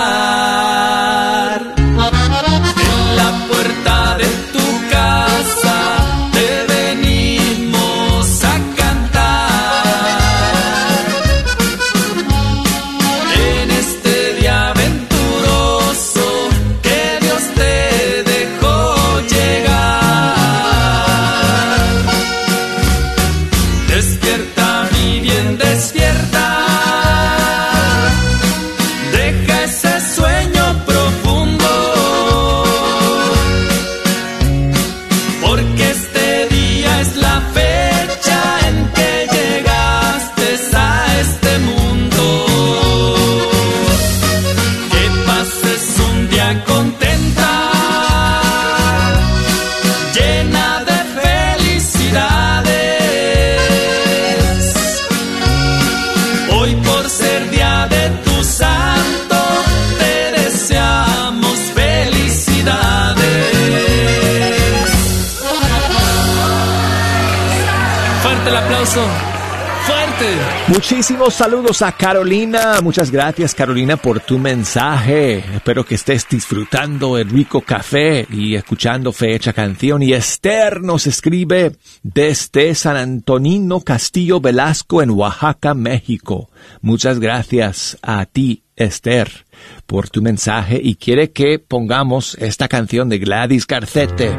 Saludos 71.31 71.83
a 71.83 71.93
Carolina. 71.93 72.81
Muchas 72.83 73.11
gracias, 73.11 73.55
Carolina, 73.55 73.97
por 73.97 74.21
tu 74.21 74.39
mensaje. 74.39 75.45
Espero 75.55 75.85
que 75.85 75.95
estés 75.95 76.27
disfrutando 76.29 77.19
el 77.19 77.29
rico 77.29 77.61
café 77.61 78.27
y 78.31 78.55
escuchando 78.55 79.13
fecha 79.13 79.53
canción. 79.53 80.03
Y 80.03 80.15
Esther 80.15 80.81
nos 80.81 81.07
escribe 81.07 81.77
desde 82.03 82.75
San 82.75 82.97
Antonino 82.97 83.81
Castillo 83.83 84.41
Velasco 84.41 85.03
en 85.03 85.11
Oaxaca, 85.11 85.75
México. 85.75 86.51
Muchas 86.81 87.21
gracias 87.21 87.99
a 88.01 88.25
ti, 88.25 88.65
Esther, 88.75 89.47
por 89.87 90.09
tu 90.09 90.23
mensaje 90.23 90.81
y 90.83 90.97
quiere 90.97 91.31
que 91.31 91.59
pongamos 91.59 92.37
esta 92.41 92.69
canción 92.69 93.09
de 93.09 93.19
Gladys 93.19 93.67
Garcete. 93.67 94.35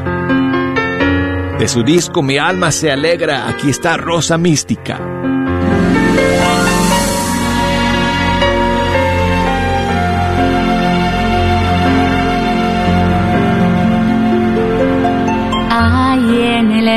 De 1.60 1.68
su 1.68 1.84
disco 1.84 2.24
Mi 2.24 2.38
alma 2.38 2.72
se 2.72 2.92
alegra, 2.92 3.48
aquí 3.48 3.70
está 3.70 3.96
Rosa 3.96 4.38
Mística. 4.38 5.39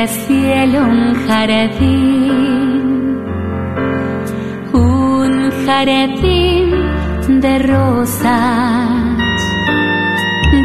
El 0.01 0.07
cielo 0.09 0.79
un 0.85 1.13
jardín, 1.27 2.81
un 4.73 5.51
jardín 5.65 6.71
de 7.41 7.59
rosas 7.59 8.89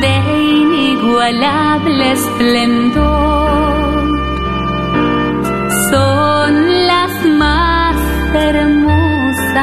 de 0.03 0.15
inigualable 0.63 2.13
esplendor. 2.13 3.49
Son 5.91 6.53
las 6.87 7.13
más 7.43 7.97
hermosas, 8.35 9.63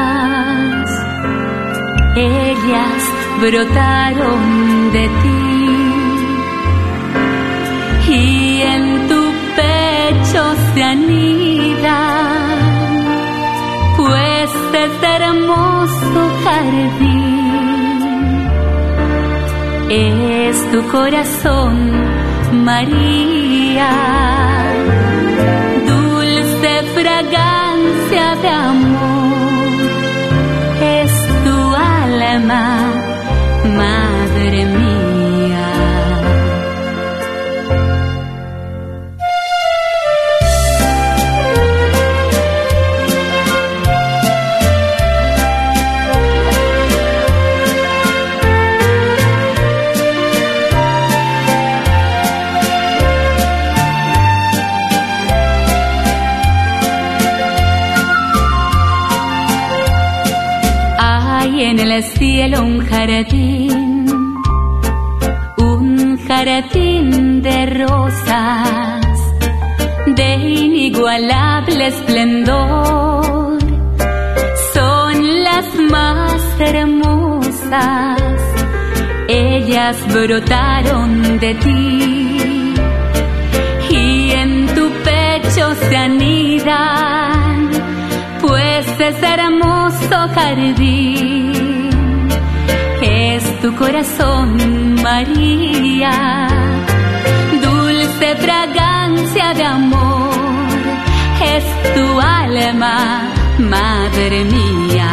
ellas 2.16 3.02
brotaron 3.40 4.92
de 4.92 5.04
ti 5.22 5.46
se 10.76 10.82
anidan, 10.82 12.58
pues 13.96 14.50
es 14.84 15.02
hermoso 15.02 16.20
jardín, 16.44 17.96
es 19.88 20.70
tu 20.72 20.86
corazón, 20.88 21.76
María, 22.62 23.94
dulce 25.86 26.72
fragancia 26.94 28.26
de 28.42 28.48
amor, 28.48 29.72
es 31.00 31.12
tu 31.44 31.56
alma, 31.74 32.64
madre 33.80 34.66
mía. 34.66 35.75
Jardín, 63.06 64.34
un 65.58 66.18
jardín 66.26 67.40
de 67.40 67.66
rosas 67.66 69.18
de 70.06 70.34
inigualable 70.34 71.86
esplendor. 71.86 73.58
Son 74.74 75.44
las 75.44 75.66
más 75.90 76.42
hermosas, 76.58 78.22
ellas 79.28 79.96
brotaron 80.12 81.38
de 81.38 81.54
ti 81.54 82.74
y 83.88 84.30
en 84.32 84.66
tu 84.74 84.90
pecho 85.04 85.74
se 85.88 85.96
anidan, 85.96 87.70
pues 88.40 88.86
es 89.00 89.22
hermoso 89.22 90.16
jardín. 90.34 91.75
Es 93.36 93.60
tu 93.60 93.70
corazón, 93.76 94.94
María, 95.02 96.48
dulce 97.62 98.34
fragancia 98.36 99.52
de 99.52 99.62
amor. 99.62 100.30
Es 101.54 101.64
tu 101.94 102.18
alma, 102.18 103.28
madre 103.58 104.42
mía. 104.44 105.10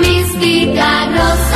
Mística 0.00 1.08
rosa, 1.18 1.53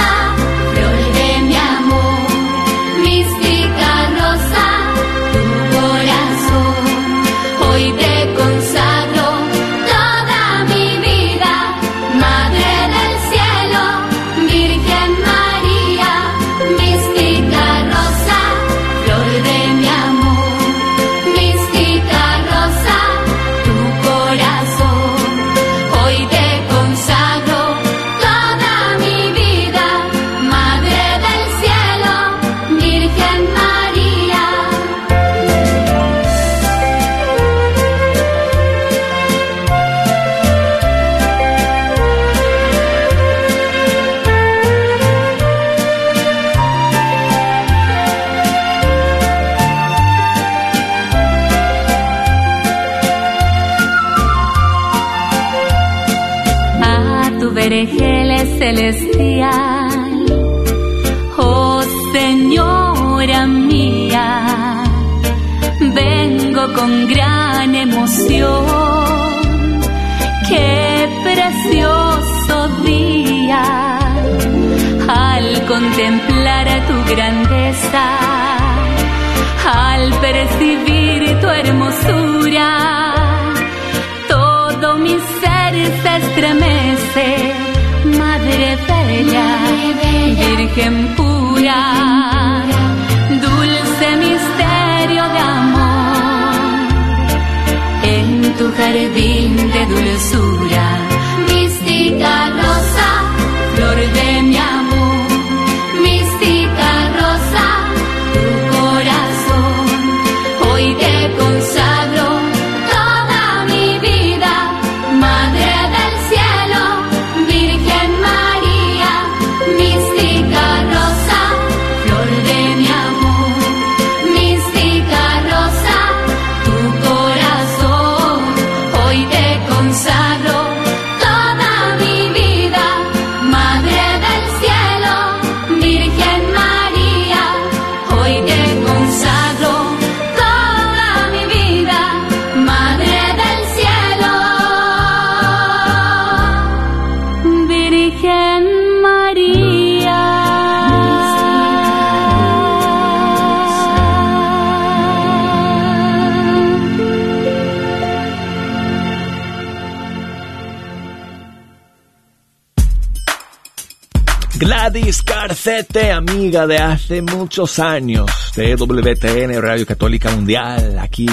Amiga 165.78 166.66
de 166.66 166.76
hace 166.78 167.22
muchos 167.22 167.78
años 167.78 168.28
de 168.56 168.74
WTN 168.74 169.62
Radio 169.62 169.86
Católica 169.86 170.28
Mundial, 170.28 170.98
aquí 170.98 171.28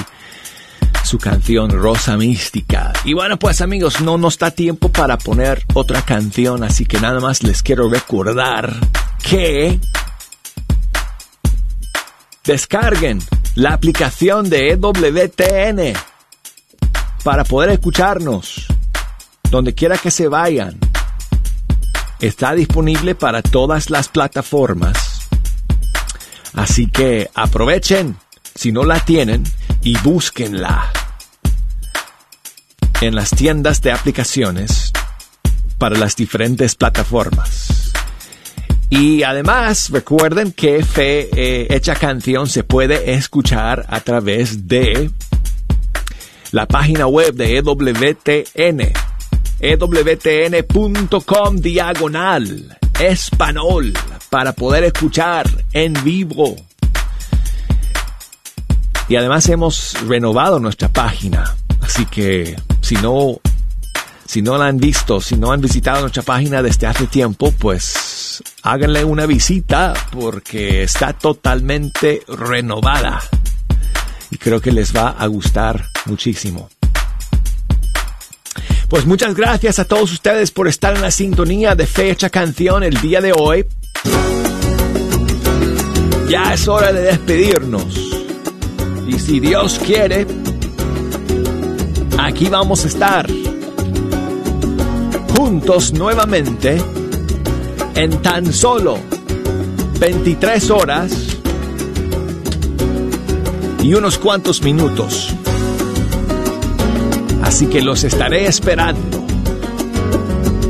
su 1.04 1.18
canción 1.18 1.72
Rosa 1.72 2.16
Mística. 2.16 2.94
Y 3.06 3.16
bueno, 3.16 3.40
pues 3.40 3.62
amigos, 3.62 4.02
no 4.02 4.20
nos 4.20 4.38
da 4.38 4.52
tiempo 4.52 4.90
para 4.90 5.18
poner 5.18 5.64
otra 5.74 6.04
canción, 6.04 6.64
así 6.64 6.86
que 6.86 7.00
nada 7.00 7.20
más 7.20 7.42
les 7.42 7.64
quiero 7.64 7.90
recordar 7.90 8.72
que 9.28 9.80
descarguen 12.44 13.18
la 13.56 13.74
aplicación 13.74 14.48
de 14.48 14.74
EWTN 14.74 16.00
para 17.24 17.44
poder 17.46 17.72
escucharnos 17.72 18.68
donde 19.50 19.74
quiera 19.74 19.98
que 19.98 20.12
se 20.12 20.28
vayan. 20.28 20.78
Está 22.20 22.54
disponible 22.54 23.16
para 23.16 23.42
todas 23.42 23.90
las 23.90 24.08
plataformas. 24.08 25.28
Así 26.54 26.88
que 26.88 27.30
aprovechen, 27.34 28.18
si 28.56 28.72
no 28.72 28.84
la 28.84 29.00
tienen, 29.02 29.44
y 29.82 29.98
búsquenla 29.98 30.92
en 33.02 33.16
las 33.16 33.30
tiendas 33.32 33.82
de 33.82 33.92
aplicaciones 33.92 34.92
para 35.78 35.98
las 35.98 36.16
diferentes 36.16 36.76
plataformas. 36.76 37.92
Y 38.90 39.24
además 39.24 39.90
recuerden 39.92 40.52
que 40.52 40.84
Fe 40.84 41.30
eh, 41.36 41.68
Hecha 41.70 41.96
Canción 41.96 42.48
se 42.48 42.64
puede 42.64 43.14
escuchar 43.14 43.86
a 43.90 44.00
través 44.00 44.68
de 44.68 45.10
la 46.52 46.66
página 46.68 47.08
web 47.08 47.34
de 47.34 47.58
EWTN, 47.58 48.94
ewtn.com 49.60 51.56
diagonal 51.58 52.78
español 53.00 53.94
para 54.30 54.54
poder 54.54 54.86
escuchar 54.86 55.50
en 55.74 55.94
vivo. 56.04 56.56
Y 59.08 59.16
además 59.16 59.48
hemos 59.50 59.96
renovado 60.08 60.60
nuestra 60.60 60.90
página, 60.90 61.56
así 61.82 62.06
que 62.06 62.56
si 62.82 62.96
no 62.96 63.40
si 64.26 64.42
no 64.42 64.58
la 64.58 64.68
han 64.68 64.78
visto, 64.78 65.22
si 65.22 65.38
no 65.38 65.52
han 65.52 65.62
visitado 65.62 66.02
nuestra 66.02 66.24
página 66.24 66.64
desde 66.64 66.88
hace 66.88 67.06
tiempo, 67.08 67.52
pues 67.52 68.44
háganle 68.64 69.06
una 69.06 69.26
visita 69.28 69.94
porque 70.12 70.84
está 70.84 71.14
totalmente 71.14 72.24
renovada. 72.28 73.22
Y 74.32 74.38
creo 74.38 74.60
que 74.60 74.72
les 74.72 74.96
va 74.96 75.10
a 75.10 75.28
gustar 75.28 75.90
muchísimo. 76.06 76.70
Pues 78.90 79.06
muchas 79.08 79.34
gracias 79.36 79.80
a 79.80 79.86
todos 79.86 80.12
ustedes 80.12 80.52
por 80.52 80.68
estar 80.68 80.96
en 80.96 81.02
la 81.02 81.10
sintonía 81.10 81.74
de 81.76 81.88
Fecha 81.88 82.30
Canción 82.30 82.84
el 82.84 83.02
día 83.02 83.20
de 83.20 83.34
hoy. 83.34 83.66
Ya 86.30 86.54
es 86.54 86.68
hora 86.68 86.94
de 86.94 87.02
despedirnos. 87.02 87.86
Y 89.08 89.20
si 89.20 89.40
Dios 89.40 89.80
quiere, 89.84 90.28
aquí 92.20 92.48
vamos 92.48 92.86
a 92.86 92.88
estar 92.88 93.28
juntos 95.36 95.94
nuevamente 95.94 96.82
en 97.96 98.22
tan 98.22 98.54
solo 98.54 99.00
23 100.00 100.70
horas 100.70 101.38
y 103.82 103.94
unos 103.94 104.18
cuantos 104.20 104.62
minutos. 104.62 105.36
Así 107.46 107.68
que 107.68 107.82
los 107.82 108.04
estaré 108.04 108.48
esperando 108.48 109.24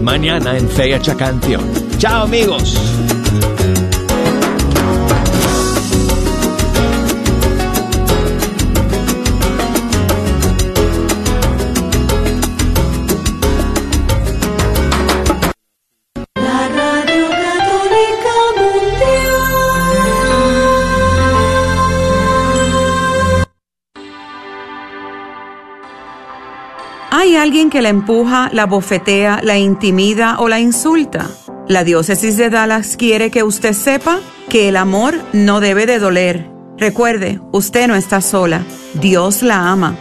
mañana 0.02 0.58
en 0.58 0.70
Fecha 0.70 1.16
Canción. 1.16 1.64
Chao 1.98 2.24
amigos. 2.24 2.95
¿Hay 27.36 27.42
alguien 27.42 27.70
que 27.70 27.82
la 27.82 27.90
empuja, 27.90 28.50
la 28.54 28.66
bofetea, 28.66 29.42
la 29.44 29.58
intimida 29.58 30.38
o 30.40 30.48
la 30.48 30.62
insulta? 30.62 31.30
La 31.68 31.84
diócesis 31.84 32.38
de 32.38 32.50
Dallas 32.50 32.96
quiere 32.96 33.30
que 33.30 33.44
usted 33.44 33.74
sepa 33.74 34.22
que 34.48 34.70
el 34.70 34.78
amor 34.78 35.16
no 35.34 35.60
debe 35.60 35.86
de 35.86 36.00
doler. 36.00 36.50
Recuerde, 36.78 37.42
usted 37.52 37.90
no 37.90 37.96
está 37.96 38.22
sola. 38.22 38.64
Dios 39.02 39.44
la 39.44 39.70
ama. 39.70 39.98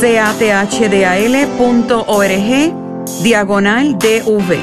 cathdal.org, 0.00 0.44
diagonal 3.22 3.98
DV. 3.98 4.58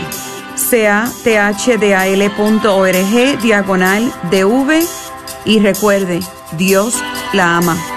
cathdal.org, 1.24 3.41
diagonal 3.41 4.14
DV. 4.32 4.88
Y 5.45 5.60
recuerde, 5.60 6.22
Dios 6.58 6.95
la 7.34 7.58
ama. 7.58 7.96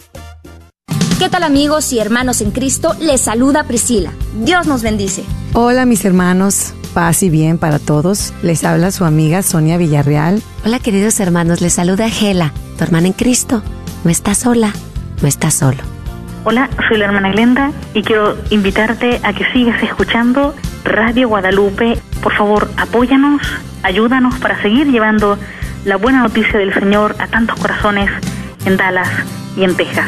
¿Qué 1.21 1.29
tal 1.29 1.43
amigos 1.43 1.93
y 1.93 1.99
hermanos 1.99 2.41
en 2.41 2.49
Cristo? 2.49 2.95
Les 2.99 3.21
saluda 3.21 3.63
Priscila. 3.65 4.11
Dios 4.43 4.65
nos 4.65 4.81
bendice. 4.81 5.23
Hola 5.53 5.85
mis 5.85 6.03
hermanos, 6.03 6.73
paz 6.95 7.21
y 7.21 7.29
bien 7.29 7.59
para 7.59 7.77
todos. 7.77 8.33
Les 8.41 8.63
habla 8.63 8.89
su 8.89 9.05
amiga 9.05 9.43
Sonia 9.43 9.77
Villarreal. 9.77 10.41
Hola 10.65 10.79
queridos 10.79 11.19
hermanos, 11.19 11.61
les 11.61 11.73
saluda 11.73 12.09
Gela, 12.09 12.53
tu 12.75 12.85
hermana 12.85 13.05
en 13.05 13.13
Cristo. 13.13 13.61
No 14.03 14.09
estás 14.09 14.39
sola, 14.39 14.73
no 15.21 15.27
estás 15.27 15.53
solo. 15.53 15.77
Hola, 16.43 16.71
soy 16.87 16.97
la 16.97 17.05
hermana 17.05 17.29
Glenda 17.29 17.71
y 17.93 18.01
quiero 18.01 18.35
invitarte 18.49 19.21
a 19.21 19.31
que 19.33 19.45
sigas 19.53 19.83
escuchando 19.83 20.55
Radio 20.83 21.29
Guadalupe. 21.29 21.99
Por 22.23 22.35
favor, 22.35 22.71
apóyanos, 22.77 23.43
ayúdanos 23.83 24.39
para 24.39 24.59
seguir 24.63 24.87
llevando 24.87 25.37
la 25.85 25.97
buena 25.97 26.23
noticia 26.23 26.57
del 26.57 26.73
Señor 26.73 27.15
a 27.19 27.27
tantos 27.27 27.59
corazones 27.59 28.09
en 28.65 28.75
Dallas 28.75 29.09
y 29.55 29.65
en 29.65 29.75
Texas. 29.75 30.07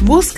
Busca 0.00 0.20